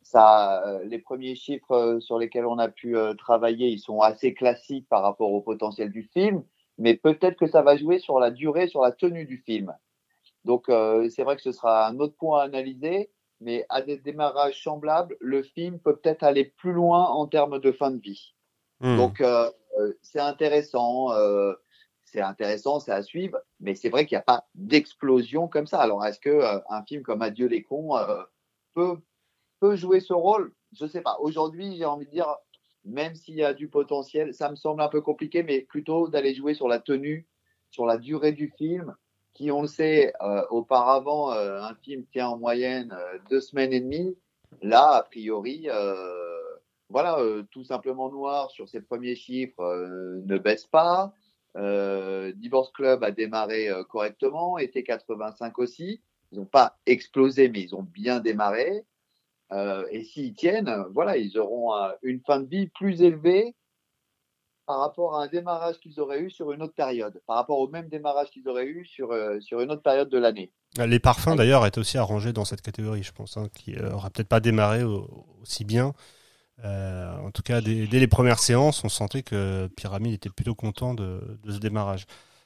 ça, 0.02 0.66
euh, 0.66 0.84
les 0.84 1.00
premiers 1.00 1.36
chiffres 1.36 1.72
euh, 1.72 2.00
sur 2.00 2.18
lesquels 2.18 2.46
on 2.46 2.58
a 2.58 2.70
pu 2.70 2.98
euh, 2.98 3.14
travailler, 3.14 3.70
ils 3.70 3.80
sont 3.80 4.02
assez 4.02 4.34
classiques 4.34 4.88
par 4.90 5.04
rapport 5.04 5.32
au 5.32 5.42
potentiel 5.42 5.92
du 5.92 6.04
film, 6.04 6.44
mais 6.78 6.96
peut-être 6.96 7.38
que 7.38 7.48
ça 7.48 7.62
va 7.62 7.78
jouer 7.78 8.00
sur 8.00 8.20
la 8.20 8.32
durée, 8.32 8.68
sur 8.68 8.82
la 8.82 8.92
tenue 8.92 9.26
du 9.26 9.38
film. 9.38 9.74
Donc 10.44 10.66
c'est 11.12 11.22
vrai 11.22 11.36
que 11.36 11.44
ce 11.44 11.52
sera 11.52 11.88
un 11.88 12.00
autre 12.00 12.16
point 12.18 12.40
à 12.40 12.46
analyser, 12.46 13.12
mais 13.42 13.64
à 13.70 13.84
des 13.84 13.98
démarrages 13.98 14.64
semblables, 14.64 15.16
le 15.20 15.44
film 15.44 15.78
peut 15.78 15.96
peut-être 15.98 16.24
aller 16.24 16.46
plus 16.46 16.74
loin 16.74 17.10
en 17.10 17.28
termes 17.28 17.60
de 17.60 17.72
fin 17.72 17.92
de 17.92 18.00
vie. 18.00 18.34
Hmm. 18.80 18.98
Donc 18.98 19.24
c'est 20.02 20.20
intéressant, 20.20 21.10
c'est 22.06 22.22
intéressant, 22.22 22.80
c'est 22.80 22.92
à 22.92 23.04
suivre, 23.04 23.38
mais 23.60 23.76
c'est 23.76 23.90
vrai 23.90 24.08
qu'il 24.08 24.16
n'y 24.16 24.22
a 24.22 24.24
pas 24.24 24.48
d'explosion 24.56 25.48
comme 25.48 25.68
ça. 25.68 25.80
Alors 25.80 26.04
est-ce 26.04 26.20
que 26.20 26.42
un 26.68 26.84
film 26.86 27.04
comme 27.04 27.22
Adieu 27.22 27.46
les 27.46 27.62
cons 27.62 27.92
peut 28.74 28.98
peut 29.62 29.76
jouer 29.78 30.02
ce 30.02 30.12
rôle 30.12 30.52
Je 30.74 30.86
sais 30.86 31.02
pas. 31.02 31.18
Aujourd'hui, 31.22 31.78
j'ai 31.78 31.86
envie 31.86 32.08
de 32.08 32.12
dire, 32.12 32.36
même 32.84 33.16
s'il 33.16 33.36
y 33.36 33.44
a 33.44 33.54
du 33.54 33.70
potentiel, 33.70 34.34
ça 34.34 34.50
me 34.50 34.56
semble 34.58 34.82
un 34.82 34.90
peu 34.90 35.02
compliqué, 35.02 35.44
mais 35.44 35.62
plutôt 35.62 36.10
d'aller 36.10 36.34
jouer 36.34 36.54
sur 36.54 36.68
la 36.68 36.80
tenue, 36.80 37.28
sur 37.70 37.86
la 37.86 37.98
durée 37.98 38.34
du 38.34 38.50
film, 38.58 38.94
qui, 39.34 39.52
on 39.52 39.62
le 39.62 39.68
sait, 39.68 40.14
euh, 40.22 40.44
auparavant, 40.50 41.32
euh, 41.32 41.62
un 41.62 41.76
film 41.76 42.06
tient 42.12 42.28
en 42.30 42.38
moyenne 42.38 42.92
euh, 42.92 43.20
deux 43.30 43.40
semaines 43.40 43.72
et 43.72 43.80
demie. 43.80 44.18
Là, 44.62 44.96
a 44.96 45.04
priori, 45.04 45.70
voilà, 46.90 47.18
tout 47.52 47.64
simplement 47.64 48.12
noir 48.12 48.52
sur 48.52 48.68
ses 48.68 48.82
premiers 48.82 49.16
chiffres 49.16 49.64
ne 50.26 50.38
baisse 50.38 50.66
pas. 50.66 51.14
Divorce 51.56 52.70
Club 52.74 53.02
a 53.06 53.12
démarré 53.12 53.70
correctement, 53.90 54.58
été 54.58 54.84
85 54.84 55.58
aussi. 55.60 56.02
Ils 56.34 56.40
n'ont 56.40 56.46
pas 56.46 56.78
explosé, 56.86 57.48
mais 57.48 57.62
ils 57.62 57.76
ont 57.76 57.84
bien 57.84 58.20
démarré. 58.20 58.86
Euh, 59.52 59.86
et 59.92 60.04
s'ils 60.04 60.34
tiennent, 60.34 60.74
voilà, 60.94 61.18
ils 61.18 61.38
auront 61.38 61.74
une 62.04 62.22
fin 62.22 62.40
de 62.40 62.48
vie 62.48 62.68
plus 62.68 63.02
élevée 63.02 63.56
par 64.66 64.80
rapport 64.80 65.18
à 65.18 65.24
un 65.24 65.28
démarrage 65.28 65.80
qu'ils 65.80 66.00
auraient 66.00 66.22
eu 66.22 66.30
sur 66.30 66.52
une 66.54 66.62
autre 66.62 66.74
période, 66.74 67.22
par 67.28 67.36
rapport 67.36 67.60
au 67.60 67.68
même 67.68 67.90
démarrage 67.90 68.30
qu'ils 68.30 68.48
auraient 68.48 68.68
eu 68.68 68.86
sur, 68.86 69.12
euh, 69.12 69.40
sur 69.42 69.60
une 69.60 69.72
autre 69.72 69.82
période 69.82 70.10
de 70.10 70.18
l'année. 70.18 70.54
Les 70.78 71.00
parfums 71.00 71.36
d'ailleurs 71.36 71.66
étaient 71.66 71.80
aussi 71.80 71.98
arrangés 71.98 72.32
dans 72.32 72.46
cette 72.46 72.62
catégorie, 72.62 73.04
je 73.04 73.12
pense, 73.12 73.36
hein, 73.36 73.50
qui 73.54 73.76
euh, 73.76 73.92
aura 73.92 74.10
peut-être 74.10 74.30
pas 74.30 74.40
démarré 74.40 74.84
aussi 75.42 75.66
bien. 75.66 75.94
en 76.64 77.32
tout 77.34 77.42
cas, 77.42 77.60
dès, 77.60 77.86
les 77.86 78.08
premières 78.08 78.40
séances, 78.40 78.84
on 78.86 78.90
sentait 78.90 79.24
que 79.24 79.68
Pyramide 79.76 80.14
était 80.14 80.30
plutôt 80.30 80.56
content 80.56 80.94
de, 80.94 81.40
de 81.44 81.52
ce 81.52 81.58
démarrage. 81.58 82.06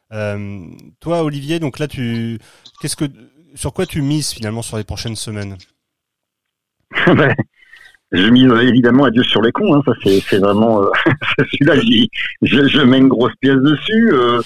toi, 0.09 1.21
Olivier, 1.21 1.59
donc 1.59 1.77
là, 1.77 1.87
tu, 1.87 2.39
qu'est-ce 2.81 2.95
que, 2.95 3.05
sur 3.53 3.73
quoi 3.73 3.85
tu 3.85 4.01
mises 4.01 4.31
finalement 4.31 4.63
sur 4.63 4.77
les 4.77 4.83
prochaines 4.83 5.17
semaines? 5.17 5.57
je 8.11 8.29
mise 8.29 8.51
évidemment 8.61 9.05
à 9.05 9.11
Dieu 9.11 9.23
sur 9.23 9.41
les 9.41 9.51
cons. 9.51 9.75
Hein, 9.75 9.81
ça 9.85 9.93
c'est 10.03 10.39
vraiment 10.39 10.83
euh, 10.83 10.89
celui-là. 11.37 11.75
Je, 12.41 12.67
je, 12.67 12.81
mets 12.81 12.99
une 12.99 13.07
grosse 13.07 13.35
pièce 13.41 13.57
dessus. 13.57 14.09
Euh, 14.13 14.41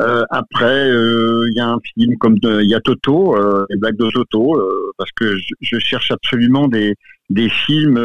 euh, 0.00 0.24
après, 0.30 0.88
il 0.88 1.52
y 1.54 1.60
a 1.60 1.68
un 1.68 1.78
film 1.94 2.16
comme 2.18 2.36
il 2.42 2.70
y 2.70 2.74
a 2.74 2.80
Toto, 2.80 3.36
les 3.68 3.76
blagues 3.76 3.96
de 3.96 4.10
Toto, 4.10 4.60
parce 4.96 5.10
que 5.12 5.36
je, 5.36 5.54
je, 5.60 5.78
cherche 5.78 6.10
absolument 6.10 6.68
des 6.68 6.94
des 7.28 7.48
films 7.48 8.00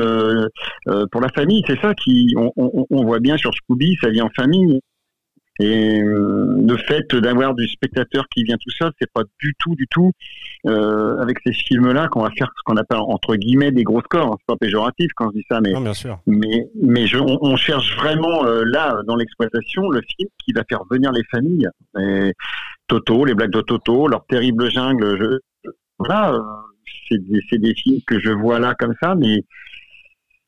pour 1.11 1.21
la 1.21 1.29
famille. 1.29 1.63
C'est 1.65 1.79
ça 1.79 1.93
qui 1.95 2.33
on, 2.37 2.51
on, 2.57 2.85
on, 2.89 3.05
voit 3.05 3.19
bien 3.19 3.37
sur 3.37 3.53
Scooby, 3.53 3.97
ça 4.01 4.09
vient 4.09 4.25
en 4.25 4.29
famille. 4.35 4.81
Et 5.59 6.01
euh, 6.01 6.55
le 6.67 6.77
fait 6.77 7.15
d'avoir 7.15 7.55
du 7.55 7.67
spectateur 7.67 8.25
qui 8.29 8.43
vient 8.43 8.57
tout 8.57 8.69
seul, 8.69 8.91
c'est 8.99 9.11
pas 9.11 9.23
du 9.39 9.53
tout, 9.57 9.75
du 9.75 9.87
tout 9.87 10.11
euh, 10.67 11.17
avec 11.17 11.39
ces 11.45 11.53
films-là 11.53 12.07
qu'on 12.09 12.21
va 12.21 12.29
faire 12.31 12.51
ce 12.55 12.61
qu'on 12.63 12.77
appelle 12.77 12.99
entre 12.99 13.35
guillemets 13.35 13.71
des 13.71 13.83
gros 13.83 14.01
scores. 14.01 14.37
C'est 14.39 14.45
pas 14.47 14.57
péjoratif 14.57 15.11
quand 15.15 15.29
je 15.31 15.39
dis 15.39 15.45
ça, 15.49 15.59
mais 15.61 15.71
non, 15.71 15.81
bien 15.81 15.93
sûr. 15.93 16.19
mais 16.27 16.67
mais 16.81 17.07
je, 17.07 17.17
on, 17.17 17.55
cherche 17.55 17.95
vraiment 17.97 18.45
euh, 18.45 18.63
là 18.65 19.01
dans 19.07 19.15
l'exploitation 19.15 19.89
le 19.89 20.01
film 20.01 20.29
qui 20.45 20.53
va 20.53 20.63
faire 20.69 20.83
venir 20.89 21.11
les 21.11 21.23
familles. 21.31 21.67
Et 21.99 22.33
Toto, 22.87 23.25
les 23.25 23.33
blagues 23.33 23.51
de 23.51 23.61
Toto, 23.61 24.07
leur 24.07 24.25
terrible 24.27 24.69
jungle. 24.69 25.17
Je, 25.17 25.71
voilà, 25.97 26.33
euh, 26.33 26.41
c'est 27.09 27.17
des, 27.17 27.41
des 27.57 27.73
films 27.73 27.99
que 28.05 28.19
je 28.19 28.29
vois 28.29 28.59
là 28.59 28.75
comme 28.77 28.93
ça, 29.01 29.15
mais 29.15 29.43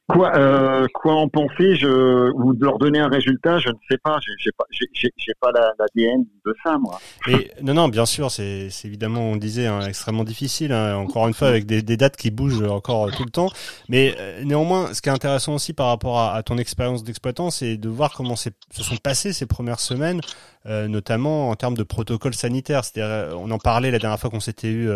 Quoi, 0.09 0.35
euh, 0.35 0.87
quoi 0.91 1.13
en 1.13 1.29
penser 1.29 1.75
je, 1.75 2.31
Ou 2.31 2.55
de 2.55 2.65
leur 2.65 2.79
donner 2.79 2.99
un 2.99 3.09
résultat, 3.09 3.59
je 3.59 3.69
ne 3.69 3.75
sais 3.89 3.97
pas. 4.03 4.17
J'ai 4.39 4.51
pas, 4.57 4.65
j'ai 4.71 5.33
pas 5.39 5.51
l'ADN 5.51 6.25
de 6.45 6.55
ça, 6.63 6.77
moi. 6.79 6.99
Et, 7.27 7.51
non, 7.61 7.75
non, 7.75 7.89
bien 7.89 8.07
sûr, 8.07 8.31
c'est 8.31 8.69
évidemment, 8.85 9.21
on 9.21 9.35
disait, 9.35 9.67
hein, 9.67 9.81
extrêmement 9.81 10.23
difficile. 10.23 10.73
Hein, 10.73 10.95
encore 10.95 11.27
une 11.27 11.35
fois, 11.35 11.49
avec 11.49 11.67
des, 11.67 11.83
des, 11.83 11.95
dates 11.95 12.17
qui 12.17 12.31
bougent 12.31 12.63
encore 12.63 13.11
tout 13.11 13.23
le 13.23 13.29
temps. 13.29 13.49
Mais 13.87 14.15
euh, 14.19 14.43
néanmoins, 14.43 14.93
ce 14.93 15.01
qui 15.01 15.09
est 15.09 15.11
intéressant 15.11 15.55
aussi 15.55 15.73
par 15.73 15.87
rapport 15.87 16.17
à, 16.17 16.33
à 16.33 16.41
ton 16.41 16.57
expérience 16.57 17.03
d'exploitant, 17.03 17.51
c'est 17.51 17.77
de 17.77 17.89
voir 17.89 18.13
comment 18.13 18.35
se 18.35 18.49
sont 18.71 18.97
passées 18.97 19.31
ces 19.31 19.45
premières 19.45 19.79
semaines, 19.79 20.21
euh, 20.65 20.87
notamment 20.87 21.49
en 21.49 21.55
termes 21.55 21.75
de 21.75 21.83
protocole 21.83 22.33
sanitaire. 22.33 22.83
C'est-à-dire, 22.83 23.11
euh, 23.11 23.33
on 23.37 23.51
en 23.51 23.59
parlait 23.59 23.91
la 23.91 23.99
dernière 23.99 24.19
fois 24.19 24.31
qu'on 24.31 24.39
s'était 24.39 24.69
eu 24.69 24.89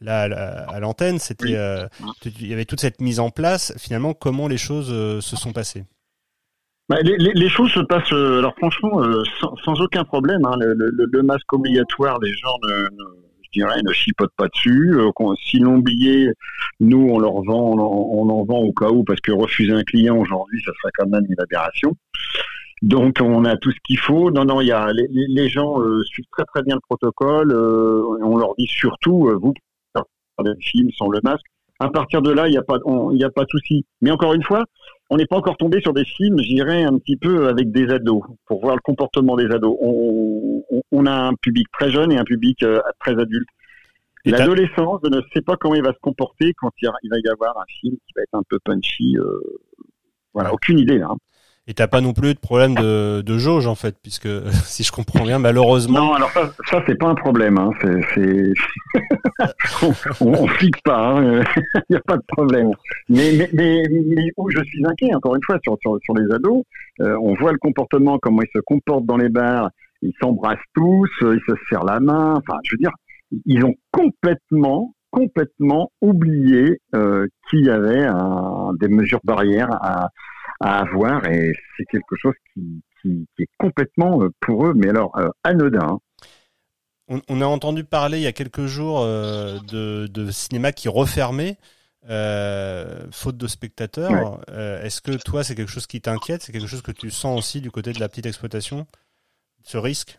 là 0.00 0.22
à 0.68 0.80
l'antenne. 0.80 1.18
C'était, 1.18 1.54
il 2.24 2.46
y 2.46 2.52
avait 2.54 2.64
toute 2.64 2.80
cette 2.80 3.02
mise 3.02 3.20
en 3.20 3.28
place. 3.28 3.74
Finalement, 3.76 4.14
comment 4.14 4.45
les 4.48 4.58
choses 4.58 4.90
euh, 4.90 5.20
se 5.20 5.36
sont 5.36 5.52
passées 5.52 5.84
bah, 6.88 6.98
les, 7.02 7.48
choses 7.48 7.72
se 7.72 7.80
passent, 7.80 8.12
euh, 8.12 8.38
alors 8.38 8.54
franchement, 8.56 9.02
euh, 9.02 9.24
sans, 9.64 9.80
aucun 9.80 10.04
problème. 10.04 10.44
Hein. 10.44 10.56
le, 10.56 11.22
masque 11.22 11.52
obligatoire, 11.52 12.20
les 12.20 12.32
gens 12.32 12.56
ne, 12.62 12.84
je 13.42 13.50
dirais, 13.52 13.82
ne 13.82 13.92
chipotent 13.92 14.36
pas 14.36 14.46
dessus. 14.46 14.96
si 15.42 15.58
l'ont 15.58 15.78
oublié, 15.78 16.30
nous, 16.78 17.08
on 17.10 17.18
leur 17.18 17.42
vend, 17.42 17.76
on, 17.76 18.28
en 18.30 18.44
vend 18.44 18.58
au 18.58 18.72
cas 18.72 18.90
où, 18.90 19.02
parce 19.02 19.20
que 19.20 19.32
refuser 19.32 19.72
un 19.72 19.82
client 19.82 20.16
aujourd'hui, 20.16 20.62
ça 20.64 20.70
serait 20.80 20.92
quand 20.96 21.08
même 21.08 21.26
une 21.28 21.40
aberration. 21.40 21.96
Donc, 22.82 23.16
on 23.20 23.44
a 23.44 23.56
tout 23.56 23.72
ce 23.72 23.78
qu'il 23.82 23.98
faut. 23.98 24.30
Non, 24.30 24.44
non, 24.44 24.60
il 24.60 24.68
y 24.68 24.72
a 24.72 24.92
les, 24.92 25.48
gens 25.48 25.78
suivent 26.04 26.30
très 26.30 26.44
très 26.44 26.62
bien 26.62 26.76
le 26.76 26.80
protocole. 26.88 27.52
on 27.52 28.36
leur 28.36 28.54
dit 28.56 28.68
surtout, 28.68 29.28
vous, 29.42 29.54
des 30.44 30.54
films 30.60 30.90
sans 30.96 31.08
le 31.08 31.20
masque, 31.22 31.46
à 31.78 31.90
partir 31.90 32.22
de 32.22 32.30
là, 32.30 32.48
il 32.48 32.52
n'y 32.52 32.56
a 32.58 32.62
pas, 32.62 32.78
il 33.12 33.24
a 33.24 33.30
pas 33.30 33.44
de 33.44 33.50
souci. 33.50 33.84
Mais 34.00 34.10
encore 34.10 34.34
une 34.34 34.42
fois, 34.42 34.64
on 35.10 35.16
n'est 35.16 35.26
pas 35.26 35.36
encore 35.36 35.56
tombé 35.56 35.80
sur 35.80 35.92
des 35.92 36.04
films, 36.04 36.38
j'irais 36.38 36.82
un 36.82 36.98
petit 36.98 37.16
peu 37.16 37.48
avec 37.48 37.70
des 37.70 37.88
ados 37.90 38.22
pour 38.46 38.60
voir 38.60 38.74
le 38.74 38.80
comportement 38.80 39.36
des 39.36 39.46
ados. 39.46 39.76
On, 40.90 41.06
a 41.06 41.12
un 41.12 41.34
public 41.34 41.66
très 41.72 41.90
jeune 41.90 42.10
et 42.12 42.18
un 42.18 42.24
public 42.24 42.62
euh, 42.62 42.80
très 43.00 43.12
adulte. 43.12 43.48
L'adolescence 44.24 45.02
ne 45.04 45.20
sait 45.32 45.42
pas 45.42 45.56
comment 45.56 45.76
il 45.76 45.82
va 45.82 45.92
se 45.92 46.00
comporter 46.00 46.52
quand 46.54 46.70
il, 46.82 46.88
va 46.88 47.18
y 47.22 47.28
avoir 47.28 47.56
un 47.58 47.64
film 47.80 47.94
qui 47.94 48.12
va 48.16 48.22
être 48.22 48.34
un 48.34 48.42
peu 48.48 48.58
punchy. 48.64 49.16
Euh, 49.16 49.40
voilà, 50.34 50.52
aucune 50.52 50.80
idée 50.80 50.98
là. 50.98 51.10
Hein. 51.10 51.16
Et 51.68 51.74
t'as 51.74 51.88
pas 51.88 52.00
non 52.00 52.12
plus 52.12 52.32
de 52.32 52.38
problème 52.38 52.76
de, 52.76 53.22
de 53.22 53.38
jauge 53.38 53.66
en 53.66 53.74
fait, 53.74 53.96
puisque 54.00 54.28
si 54.64 54.84
je 54.84 54.92
comprends 54.92 55.24
bien, 55.24 55.40
malheureusement. 55.40 55.98
Non, 55.98 56.14
alors 56.14 56.30
ça, 56.30 56.52
ça 56.70 56.82
c'est 56.86 56.94
pas 56.94 57.08
un 57.08 57.14
problème. 57.16 57.58
Hein. 57.58 57.70
C'est, 58.14 58.52
on, 60.20 60.32
on, 60.32 60.46
fixe 60.46 60.80
pas. 60.82 61.16
Il 61.22 61.26
hein. 61.26 61.44
n'y 61.90 61.96
a 61.96 62.00
pas 62.00 62.16
de 62.16 62.24
problème. 62.28 62.70
Mais, 63.08 63.32
mais, 63.36 63.50
mais, 63.52 63.82
mais, 63.90 64.30
où 64.36 64.48
je 64.48 64.62
suis 64.62 64.86
inquiet, 64.86 65.12
encore 65.14 65.34
une 65.34 65.42
fois, 65.42 65.58
sur, 65.64 65.76
sur, 65.80 65.98
sur 66.02 66.14
les 66.14 66.32
ados, 66.32 66.62
euh, 67.00 67.16
on 67.20 67.34
voit 67.34 67.50
le 67.50 67.58
comportement, 67.58 68.18
comment 68.20 68.42
ils 68.42 68.50
se 68.54 68.60
comportent 68.60 69.06
dans 69.06 69.16
les 69.16 69.28
bars. 69.28 69.70
Ils 70.02 70.14
s'embrassent 70.20 70.58
tous, 70.74 71.10
ils 71.22 71.40
se 71.48 71.54
serrent 71.68 71.84
la 71.84 71.98
main. 71.98 72.34
Enfin, 72.36 72.58
je 72.62 72.74
veux 72.76 72.78
dire, 72.78 72.92
ils 73.44 73.64
ont 73.64 73.74
complètement 73.90 74.92
complètement 75.10 75.90
oublié 76.02 76.78
euh, 76.94 77.26
qu'il 77.48 77.64
y 77.64 77.70
avait 77.70 78.04
un, 78.04 78.72
des 78.78 78.88
mesures 78.88 79.20
barrières 79.24 79.70
à, 79.80 80.10
à 80.60 80.80
avoir 80.80 81.26
et 81.26 81.52
c'est 81.76 81.84
quelque 81.86 82.16
chose 82.16 82.34
qui, 82.52 82.82
qui, 83.02 83.26
est 83.38 83.48
complètement 83.58 84.22
euh, 84.22 84.30
pour 84.40 84.66
eux, 84.66 84.74
mais 84.74 84.88
alors 84.88 85.16
euh, 85.18 85.28
anodin. 85.44 85.98
On, 87.08 87.40
a 87.40 87.46
entendu 87.46 87.84
parler 87.84 88.18
il 88.18 88.24
y 88.24 88.26
a 88.26 88.32
quelques 88.32 88.66
jours 88.66 89.00
euh, 89.00 89.60
de, 89.68 90.08
de, 90.08 90.30
cinéma 90.32 90.72
qui 90.72 90.88
refermait. 90.88 91.56
faute 93.12 93.36
de 93.36 93.46
spectateurs, 93.46 94.40
est-ce 94.82 95.00
que 95.00 95.12
toi 95.22 95.44
c'est 95.44 95.54
quelque 95.54 95.70
chose 95.70 95.86
qui 95.86 96.00
t'inquiète? 96.00 96.42
C'est 96.42 96.50
quelque 96.50 96.66
chose 96.66 96.82
que 96.82 96.90
tu 96.90 97.10
sens 97.10 97.38
aussi 97.38 97.60
du 97.60 97.70
côté 97.70 97.92
de 97.92 98.00
la 98.00 98.08
petite 98.08 98.26
exploitation? 98.26 98.86
Ce 99.62 99.78
risque? 99.78 100.18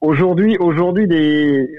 Aujourd'hui, 0.00 0.56
aujourd'hui, 0.58 1.06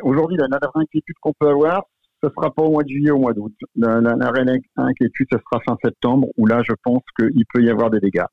aujourd'hui, 0.03 0.37
la 0.37 0.47
dernière 0.47 0.71
inquiétude 0.75 1.15
qu'on 1.21 1.33
peut 1.33 1.49
avoir, 1.49 1.85
ce 2.23 2.29
sera 2.29 2.53
pas 2.53 2.61
au 2.61 2.71
mois 2.71 2.83
de 2.83 2.89
juillet, 2.89 3.11
au 3.11 3.19
mois 3.19 3.33
d'août. 3.33 3.53
La, 3.75 3.99
la, 3.99 4.15
la 4.15 4.31
réelle 4.31 4.59
inquiétude, 4.77 5.27
ce 5.31 5.37
sera 5.37 5.61
fin 5.65 5.77
septembre, 5.83 6.27
où 6.37 6.45
là, 6.45 6.61
je 6.63 6.73
pense 6.83 7.01
qu'il 7.17 7.45
peut 7.53 7.63
y 7.63 7.69
avoir 7.69 7.89
des 7.89 7.99
dégâts. 7.99 8.25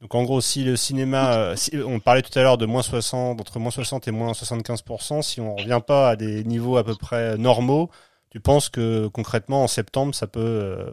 Donc 0.00 0.14
en 0.14 0.24
gros, 0.24 0.40
si 0.40 0.64
le 0.64 0.76
cinéma, 0.76 1.34
euh, 1.34 1.54
on 1.86 2.00
parlait 2.00 2.22
tout 2.22 2.38
à 2.38 2.42
l'heure 2.42 2.58
de 2.58 2.66
moins 2.66 2.82
60, 2.82 3.40
entre 3.40 3.58
moins 3.58 3.70
60 3.70 4.08
et 4.08 4.10
moins 4.10 4.32
75%, 4.32 5.22
si 5.22 5.40
on 5.40 5.56
revient 5.56 5.80
pas 5.86 6.10
à 6.10 6.16
des 6.16 6.44
niveaux 6.44 6.76
à 6.76 6.84
peu 6.84 6.94
près 6.94 7.38
normaux, 7.38 7.90
tu 8.30 8.40
penses 8.40 8.68
que 8.68 9.08
concrètement 9.08 9.62
en 9.62 9.68
septembre, 9.68 10.14
ça 10.14 10.26
peut. 10.26 10.40
Euh, 10.40 10.90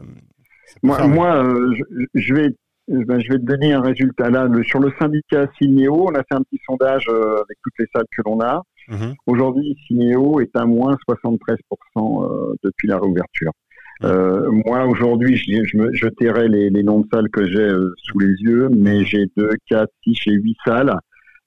moi, 0.82 1.06
moi 1.06 1.44
euh, 1.44 1.74
je, 2.14 2.34
vais, 2.34 2.48
ben, 2.88 3.20
je 3.20 3.28
vais 3.28 3.38
te 3.38 3.44
donner 3.44 3.74
un 3.74 3.82
résultat 3.82 4.30
là. 4.30 4.48
sur 4.62 4.80
le 4.80 4.90
syndicat 4.98 5.46
Cinéo, 5.58 6.06
on 6.08 6.14
a 6.14 6.22
fait 6.24 6.34
un 6.34 6.42
petit 6.42 6.60
sondage 6.66 7.06
avec 7.08 7.58
toutes 7.62 7.74
les 7.78 7.86
salles 7.94 8.06
que 8.16 8.22
l'on 8.24 8.40
a. 8.40 8.62
Mhm. 8.88 9.14
Aujourd'hui, 9.26 9.76
Cinéo 9.86 10.40
est 10.40 10.54
à 10.56 10.66
moins 10.66 10.96
73% 11.08 11.56
euh, 11.96 12.54
depuis 12.62 12.88
la 12.88 12.98
réouverture. 12.98 13.52
Mhm. 14.00 14.10
Euh, 14.10 14.50
moi, 14.66 14.86
aujourd'hui, 14.86 15.36
je, 15.36 15.64
je, 15.64 15.78
je 15.92 16.08
tairai 16.08 16.48
les, 16.48 16.70
les, 16.70 16.82
noms 16.82 17.00
de 17.00 17.08
salles 17.12 17.30
que 17.30 17.46
j'ai 17.46 17.60
euh, 17.60 17.94
sous 18.02 18.18
les 18.18 18.34
yeux, 18.40 18.68
mais 18.70 19.04
j'ai 19.04 19.26
2, 19.36 19.50
4, 19.68 19.88
6 20.04 20.16
et 20.26 20.32
8 20.32 20.56
salles, 20.66 20.98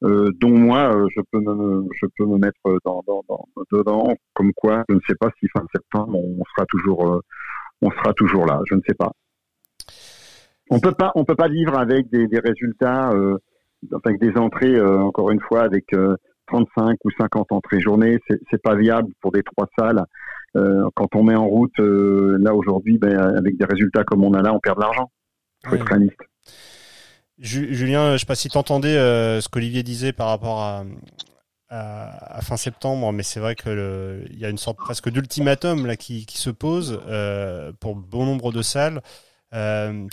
euh, 0.03 0.29
dont 0.39 0.57
moi, 0.57 0.91
je, 1.15 1.21
peux 1.31 1.39
me, 1.39 1.87
je 1.99 2.05
peux 2.17 2.25
me 2.25 2.37
mettre 2.37 2.59
dans, 2.85 3.03
dans, 3.05 3.23
dans, 3.27 3.45
dedans, 3.71 4.15
comme 4.33 4.53
quoi, 4.53 4.83
je 4.89 4.95
ne 4.95 5.01
sais 5.07 5.15
pas 5.15 5.29
si 5.39 5.47
fin 5.49 5.65
septembre, 5.73 6.17
on 6.17 6.43
sera 6.55 6.65
toujours, 6.67 7.21
on 7.81 7.91
sera 7.91 8.13
toujours 8.13 8.45
là, 8.45 8.61
je 8.69 8.75
ne 8.75 8.81
sais 8.87 8.95
pas. 8.95 9.11
On 10.69 10.79
peut 10.79 10.91
pas, 10.91 11.11
on 11.15 11.23
peut 11.23 11.35
pas 11.35 11.47
vivre 11.47 11.77
avec 11.77 12.09
des, 12.09 12.27
des 12.27 12.39
résultats, 12.39 13.13
avec 14.03 14.19
des 14.19 14.37
entrées, 14.37 14.79
encore 14.81 15.31
une 15.31 15.39
fois, 15.39 15.61
avec 15.61 15.85
35 16.47 16.97
ou 17.03 17.09
50 17.19 17.51
entrées 17.51 17.79
journée, 17.79 18.19
c'est 18.27 18.61
pas 18.61 18.75
viable 18.75 19.09
pour 19.21 19.31
des 19.31 19.43
trois 19.43 19.67
salles. 19.77 20.03
Euh, 20.55 20.89
quand 20.95 21.15
on 21.15 21.23
met 21.23 21.35
en 21.35 21.47
route, 21.47 21.77
euh, 21.79 22.37
là 22.39 22.53
aujourd'hui, 22.53 22.97
ben, 22.97 23.17
avec 23.17 23.57
des 23.57 23.65
résultats 23.65 24.03
comme 24.03 24.23
on 24.23 24.33
a 24.33 24.41
là, 24.41 24.53
on 24.53 24.59
perd 24.59 24.77
de 24.77 24.81
l'argent. 24.81 25.11
Faut 25.65 25.75
être 25.75 25.85
réaliste. 25.85 26.19
Julien, 27.39 28.13
je 28.13 28.17
sais 28.17 28.25
pas 28.25 28.35
si 28.35 28.49
tu 28.49 28.57
entendais 28.57 28.97
euh, 28.97 29.41
ce 29.41 29.49
qu'Olivier 29.49 29.83
disait 29.83 30.13
par 30.13 30.29
rapport 30.29 30.61
à, 30.61 30.85
à, 31.69 32.41
fin 32.41 32.57
septembre, 32.57 33.11
mais 33.11 33.21
c'est 33.21 33.39
vrai 33.39 33.53
que 33.53 34.23
il 34.31 34.39
y 34.39 34.45
a 34.45 34.49
une 34.49 34.57
sorte 34.57 34.77
presque 34.77 35.09
d'ultimatum 35.09 35.85
là 35.85 35.97
qui, 35.97 36.25
qui, 36.25 36.39
se 36.39 36.49
pose 36.49 36.99
pour 37.79 37.95
bon 37.95 38.25
nombre 38.25 38.51
de 38.51 38.63
salles. 38.63 39.01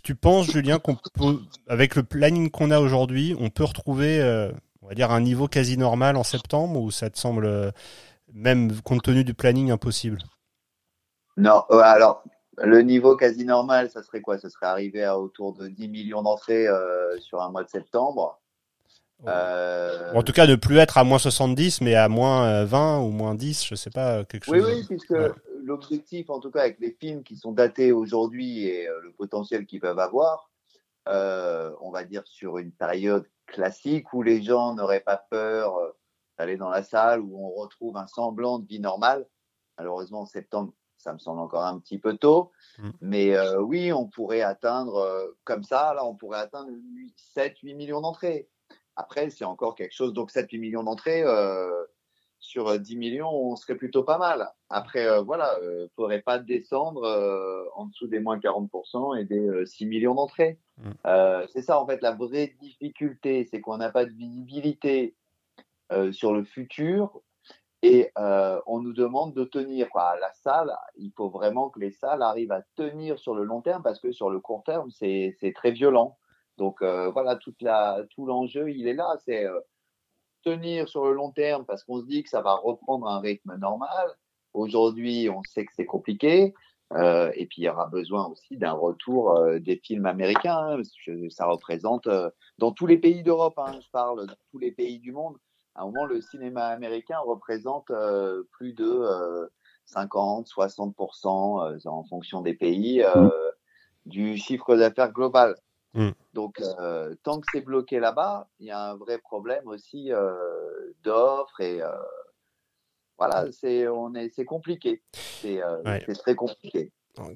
tu 0.03 0.15
penses, 0.17 0.51
Julien, 0.51 0.79
qu'on 0.79 0.97
peut, 0.97 1.41
avec 1.69 1.95
le 1.95 2.03
planning 2.03 2.51
qu'on 2.51 2.71
a 2.71 2.81
aujourd'hui, 2.81 3.35
on 3.39 3.49
peut 3.49 3.65
retrouver 3.65 4.21
on 4.85 4.89
va 4.89 4.95
dire, 4.95 5.11
un 5.11 5.21
niveau 5.21 5.49
quasi 5.49 5.79
normal 5.79 6.17
en 6.17 6.25
septembre 6.25 6.79
ou 6.79 6.91
ça 6.91 7.09
te 7.09 7.19
semble, 7.19 7.47
euh, 7.47 7.71
même 8.35 8.81
compte 8.83 9.03
tenu 9.03 9.25
du 9.25 9.33
planning, 9.33 9.71
impossible? 9.71 10.19
Non, 11.39 11.63
alors 11.71 12.23
le 12.59 12.83
niveau 12.83 13.17
quasi 13.17 13.45
normal, 13.45 13.91
ça 13.91 14.03
serait 14.03 14.21
quoi? 14.21 14.39
Ça 14.39 14.51
serait 14.51 14.67
arrivé 14.67 15.03
à 15.03 15.19
autour 15.19 15.55
de 15.55 15.69
10 15.69 15.89
millions 15.89 16.23
d'entrées 16.23 16.69
euh, 16.69 17.19
sur 17.19 17.41
un 17.43 17.51
mois 17.51 17.65
de 17.65 17.69
septembre. 17.71 18.41
Euh... 19.27 20.13
En 20.15 20.23
tout 20.23 20.33
cas, 20.33 20.47
ne 20.47 20.55
plus 20.55 20.77
être 20.77 20.99
à 20.99 21.03
moins 21.03 21.19
70, 21.19 21.81
mais 21.81 21.95
à 21.95 22.09
moins 22.09 22.65
20 22.65 23.01
ou 23.01 23.09
moins 23.09 23.35
10, 23.35 23.65
je 23.65 23.75
sais 23.75 23.91
pas, 23.91 24.23
quelque 24.25 24.45
chose. 24.45 24.55
Oui, 24.55 24.63
oui, 24.63 24.85
puisque 24.87 25.15
l'objectif, 25.65 26.29
en 26.29 26.41
tout 26.41 26.51
cas, 26.51 26.61
avec 26.61 26.79
les 26.79 26.95
films 27.01 27.23
qui 27.23 27.37
sont 27.37 27.53
datés 27.53 27.91
aujourd'hui 27.91 28.67
et 28.67 28.87
euh, 28.87 29.01
le 29.03 29.13
potentiel 29.13 29.65
qu'ils 29.65 29.81
peuvent 29.81 29.99
avoir, 29.99 30.51
on 31.07 31.91
va 31.91 32.05
dire 32.05 32.23
sur 32.27 32.59
une 32.59 32.71
période 32.71 33.25
classique 33.47 34.13
où 34.13 34.23
les 34.23 34.43
gens 34.43 34.75
n'auraient 34.75 35.01
pas 35.01 35.19
peur 35.31 35.77
euh, 35.77 35.91
d'aller 36.39 36.57
dans 36.57 36.71
la 36.71 36.83
salle, 36.83 37.21
où 37.21 37.39
on 37.39 37.51
retrouve 37.51 37.97
un 37.97 38.07
semblant 38.07 38.59
de 38.59 38.67
vie 38.67 38.81
normale. 38.81 39.27
Malheureusement, 39.79 40.23
en 40.23 40.27
septembre, 40.27 40.73
ça 41.05 41.13
me 41.13 41.19
semble 41.19 41.41
encore 41.41 41.65
un 41.65 41.79
petit 41.79 41.99
peu 41.99 42.17
tôt. 42.17 42.51
Mm. 42.79 42.91
Mais 43.03 43.37
euh, 43.37 43.61
oui, 43.61 43.93
on 43.93 44.09
pourrait 44.09 44.41
atteindre, 44.41 44.97
euh, 44.97 45.39
comme 45.45 45.63
ça, 45.63 45.95
là, 45.95 46.05
on 46.05 46.15
pourrait 46.15 46.41
atteindre 46.41 46.71
7, 47.17 47.59
8 47.63 47.75
millions 47.75 48.01
d'entrées. 48.01 48.49
Après, 48.97 49.31
c'est 49.31 49.45
encore 49.45 49.75
quelque 49.75 49.95
chose. 49.95 50.13
Donc, 50.13 50.31
7, 50.31 50.51
8 50.51 50.59
millions 50.59 50.83
d'entrées, 50.83 51.23
euh, 51.23 51.85
sur 52.41 52.79
10 52.79 52.97
millions, 52.97 53.31
on 53.31 53.57
serait 53.57 53.77
plutôt 53.77 54.03
pas 54.03 54.19
mal. 54.19 54.51
Après, 54.69 55.23
voilà, 55.23 55.55
euh, 55.63 55.89
faudrait 55.97 56.21
pas 56.21 56.39
descendre 56.39 57.03
en 57.75 57.87
dessous 57.87 58.07
des 58.07 58.21
moins 58.21 58.39
40% 58.39 59.19
et 59.19 59.25
des 59.25 59.67
6 59.67 59.87
millions 59.87 60.15
d'entrées. 60.15 60.61
Mm. 60.79 60.91
Euh, 61.07 61.47
c'est 61.53 61.63
ça 61.63 61.81
en 61.81 61.87
fait 61.87 62.03
la 62.03 62.13
vraie 62.13 62.55
difficulté, 62.61 63.47
c'est 63.51 63.61
qu'on 63.61 63.77
n'a 63.77 63.91
pas 63.91 64.05
de 64.05 64.13
visibilité 64.13 65.15
euh, 65.93 66.13
sur 66.13 66.33
le 66.33 66.45
futur 66.45 67.21
et 67.83 68.11
euh, 68.19 68.61
on 68.67 68.81
nous 68.81 68.93
demande 68.93 69.35
de 69.35 69.45
tenir. 69.45 69.89
La 69.95 70.33
salle, 70.33 70.75
il 70.97 71.13
faut 71.17 71.29
vraiment 71.29 71.69
que 71.69 71.79
les 71.79 71.91
salles 71.91 72.23
arrivent 72.23 72.53
à 72.53 72.63
tenir 72.77 73.19
sur 73.19 73.35
le 73.35 73.45
long 73.45 73.61
terme 73.61 73.83
parce 73.83 74.01
que 74.01 74.11
sur 74.11 74.31
le 74.31 74.41
court 74.41 74.65
terme, 74.65 74.91
c'est 74.91 75.53
très 75.55 75.71
violent. 75.71 76.17
Donc 76.57 76.83
voilà, 76.83 77.37
tout 77.37 78.27
l'enjeu, 78.27 78.71
il 78.71 78.89
est 78.89 78.95
là, 78.95 79.17
c'est 79.19 79.47
tenir 80.45 80.89
sur 80.89 81.05
le 81.05 81.13
long 81.13 81.31
terme 81.31 81.67
parce 81.67 81.85
qu'on 81.85 82.01
se 82.01 82.07
dit 82.07 82.23
que 82.23 82.31
ça 82.31 82.41
va 82.41 82.55
reprendre 82.55 83.07
un 83.07 83.21
rythme 83.21 83.57
normal. 83.57 84.09
Aujourd'hui, 84.55 85.29
on 85.29 85.43
sait 85.43 85.67
que 85.67 85.73
c'est 85.75 85.85
compliqué. 85.85 86.55
Euh, 86.95 87.31
et 87.35 87.47
puis 87.47 87.63
il 87.63 87.65
y 87.65 87.69
aura 87.69 87.87
besoin 87.87 88.27
aussi 88.27 88.57
d'un 88.57 88.73
retour 88.73 89.37
euh, 89.37 89.59
des 89.59 89.77
films 89.77 90.07
américains. 90.07 90.57
hein, 90.57 90.77
parce 90.77 90.93
que 91.05 91.29
ça 91.29 91.47
représente 91.47 92.07
euh, 92.07 92.31
dans 92.59 92.73
tous 92.73 92.87
les 92.87 92.99
pays 92.99 93.23
d'Europe. 93.23 93.59
Hein, 93.59 93.79
je 93.81 93.91
parle 93.91 94.27
de 94.27 94.35
tous 94.51 94.59
les 94.59 94.71
pays 94.71 94.99
du 94.99 95.13
monde. 95.13 95.37
À 95.75 95.83
un 95.83 95.87
moment, 95.87 96.05
le 96.05 96.21
cinéma 96.21 96.67
américain 96.67 97.19
représente 97.19 97.91
euh, 97.91 98.45
plus 98.53 98.75
de 98.75 98.85
euh, 98.85 99.49
50, 99.87 100.47
60% 100.47 101.75
euh, 101.75 101.79
en 101.89 102.05
fonction 102.05 102.43
des 102.43 102.55
pays 102.55 103.03
euh, 103.03 103.29
du 104.07 104.37
chiffre 104.37 104.77
d'affaires 104.77 105.13
global. 105.13 105.57
Mm. 105.95 106.11
Donc, 106.33 106.61
euh, 106.61 107.15
tant 107.23 107.41
que 107.41 107.47
c'est 107.53 107.61
bloqué 107.61 107.99
là-bas, 107.99 108.49
il 108.61 108.67
y 108.67 108.71
a 108.71 108.91
un 108.91 108.95
vrai 108.97 109.19
problème 109.19 109.67
aussi 109.67 110.13
euh, 110.13 110.33
d'offres 111.03 111.61
et 111.61 111.83
euh, 111.83 111.91
voilà, 113.19 113.47
c'est 113.53 113.87
on 113.89 114.15
est 114.15 114.31
c'est 114.35 114.45
compliqué. 114.45 115.03
C'est 115.41 115.63
euh, 115.63 115.83
Ouais. 115.85 116.01
très 116.15 116.35
compliqué. 116.35 116.91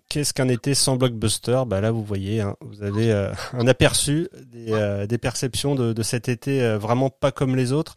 Qu'est-ce 0.08 0.34
qu'un 0.34 0.48
été 0.48 0.74
sans 0.74 0.96
blockbuster? 0.96 1.62
Bah 1.66 1.80
là, 1.80 1.92
vous 1.92 2.02
voyez, 2.02 2.40
hein, 2.40 2.56
vous 2.62 2.82
avez 2.82 3.12
euh, 3.12 3.30
un 3.52 3.68
aperçu 3.68 4.28
des, 4.46 4.72
euh, 4.72 5.06
des 5.06 5.18
perceptions 5.18 5.76
de, 5.76 5.92
de 5.92 6.02
cet 6.02 6.28
été 6.28 6.60
euh, 6.62 6.78
vraiment 6.78 7.10
pas 7.10 7.30
comme 7.30 7.54
les 7.54 7.72
autres. 7.72 7.94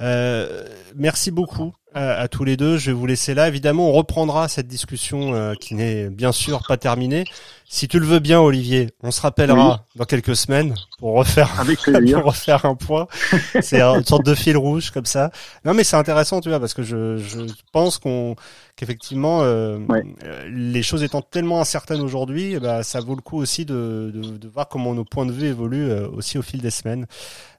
Euh, 0.00 0.64
merci 0.96 1.30
beaucoup 1.30 1.74
à, 1.92 2.12
à 2.12 2.28
tous 2.28 2.44
les 2.44 2.56
deux. 2.56 2.78
Je 2.78 2.86
vais 2.90 2.92
vous 2.96 3.06
laisser 3.06 3.34
là. 3.34 3.48
Évidemment, 3.48 3.88
on 3.88 3.92
reprendra 3.92 4.48
cette 4.48 4.66
discussion 4.68 5.34
euh, 5.34 5.54
qui 5.54 5.74
n'est 5.74 6.08
bien 6.08 6.32
sûr 6.32 6.62
pas 6.66 6.76
terminée. 6.76 7.24
Si 7.72 7.86
tu 7.86 8.00
le 8.00 8.06
veux 8.06 8.18
bien, 8.18 8.40
Olivier, 8.40 8.90
on 9.04 9.12
se 9.12 9.20
rappellera 9.20 9.86
dans 9.94 10.04
quelques 10.04 10.34
semaines 10.34 10.74
pour 10.98 11.14
refaire 11.14 11.60
Avec 11.60 11.78
pour 12.12 12.24
refaire 12.24 12.64
un 12.64 12.74
point. 12.74 13.06
C'est 13.60 13.80
une 13.80 14.04
sorte 14.04 14.26
de 14.26 14.34
fil 14.34 14.56
rouge 14.56 14.90
comme 14.90 15.06
ça. 15.06 15.30
Non, 15.64 15.72
mais 15.72 15.84
c'est 15.84 15.94
intéressant, 15.96 16.40
tu 16.40 16.48
vois, 16.48 16.58
parce 16.58 16.74
que 16.74 16.82
je, 16.82 17.18
je 17.18 17.38
pense 17.72 17.98
qu'on 17.98 18.34
qu'effectivement 18.74 19.42
euh, 19.42 19.78
Ouais. 19.88 20.02
euh, 20.24 20.48
les 20.50 20.82
choses 20.82 21.04
étant 21.04 21.22
tellement 21.22 21.60
incertaines 21.60 22.00
aujourd'hui, 22.00 22.58
ben, 22.58 22.82
ça 22.82 22.98
vaut 23.00 23.14
le 23.14 23.22
coup 23.22 23.36
aussi 23.36 23.64
de, 23.66 24.10
de, 24.12 24.36
de 24.36 24.48
voir 24.48 24.66
comment 24.68 24.92
nos 24.92 25.04
points 25.04 25.26
de 25.26 25.32
vue 25.32 25.46
évoluent 25.46 25.90
euh, 25.90 26.08
aussi 26.08 26.38
au 26.38 26.42
fil 26.42 26.60
des 26.62 26.70
semaines. 26.70 27.06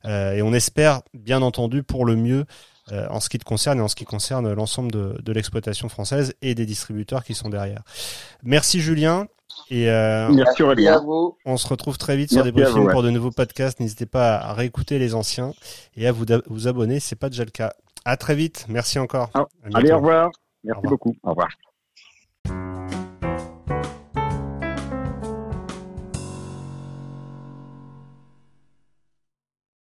Euh, 0.05 0.33
et 0.33 0.41
on 0.41 0.53
espère, 0.53 1.01
bien 1.13 1.41
entendu, 1.41 1.83
pour 1.83 2.05
le 2.05 2.15
mieux. 2.15 2.45
euh, 2.91 3.07
en 3.09 3.19
ce 3.19 3.29
qui 3.29 3.37
te 3.37 3.45
concerne 3.45 3.77
et 3.79 3.81
en 3.81 3.87
ce 3.87 3.95
qui 3.95 4.05
concerne 4.05 4.51
l'ensemble 4.53 4.91
de, 4.91 5.15
de 5.21 5.31
l'exploitation 5.31 5.87
française 5.87 6.33
et 6.41 6.55
des 6.55 6.65
distributeurs 6.65 7.23
qui 7.23 7.35
sont 7.35 7.47
derrière. 7.47 7.83
Merci 8.43 8.81
Julien 8.81 9.27
et 9.69 9.89
euh, 9.89 10.27
Merci 10.29 10.63
Aurélien. 10.63 11.01
on 11.45 11.57
se 11.57 11.67
retrouve 11.67 11.97
très 11.97 12.17
vite 12.17 12.33
sur 12.33 12.43
des 12.43 12.51
ouais. 12.51 12.91
pour 12.91 13.03
de 13.03 13.09
nouveaux 13.11 13.31
podcasts. 13.31 13.79
N'hésitez 13.79 14.07
pas 14.07 14.35
à 14.37 14.53
réécouter 14.53 14.97
les 14.99 15.13
anciens 15.13 15.53
et 15.95 16.07
à 16.07 16.11
vous, 16.11 16.25
vous 16.47 16.67
abonner, 16.67 16.99
c'est 16.99 17.15
pas 17.15 17.29
déjà 17.29 17.45
le 17.45 17.51
cas. 17.51 17.71
À 18.03 18.17
très 18.17 18.35
vite. 18.35 18.65
Merci 18.67 18.97
encore. 18.99 19.29
Ah, 19.35 19.45
Allez, 19.73 19.91
au 19.91 19.97
revoir. 19.97 20.27
Au 20.27 20.31
Merci 20.63 20.77
revoir. 20.77 20.89
beaucoup. 20.91 21.15
Au 21.23 21.29
revoir. 21.29 21.49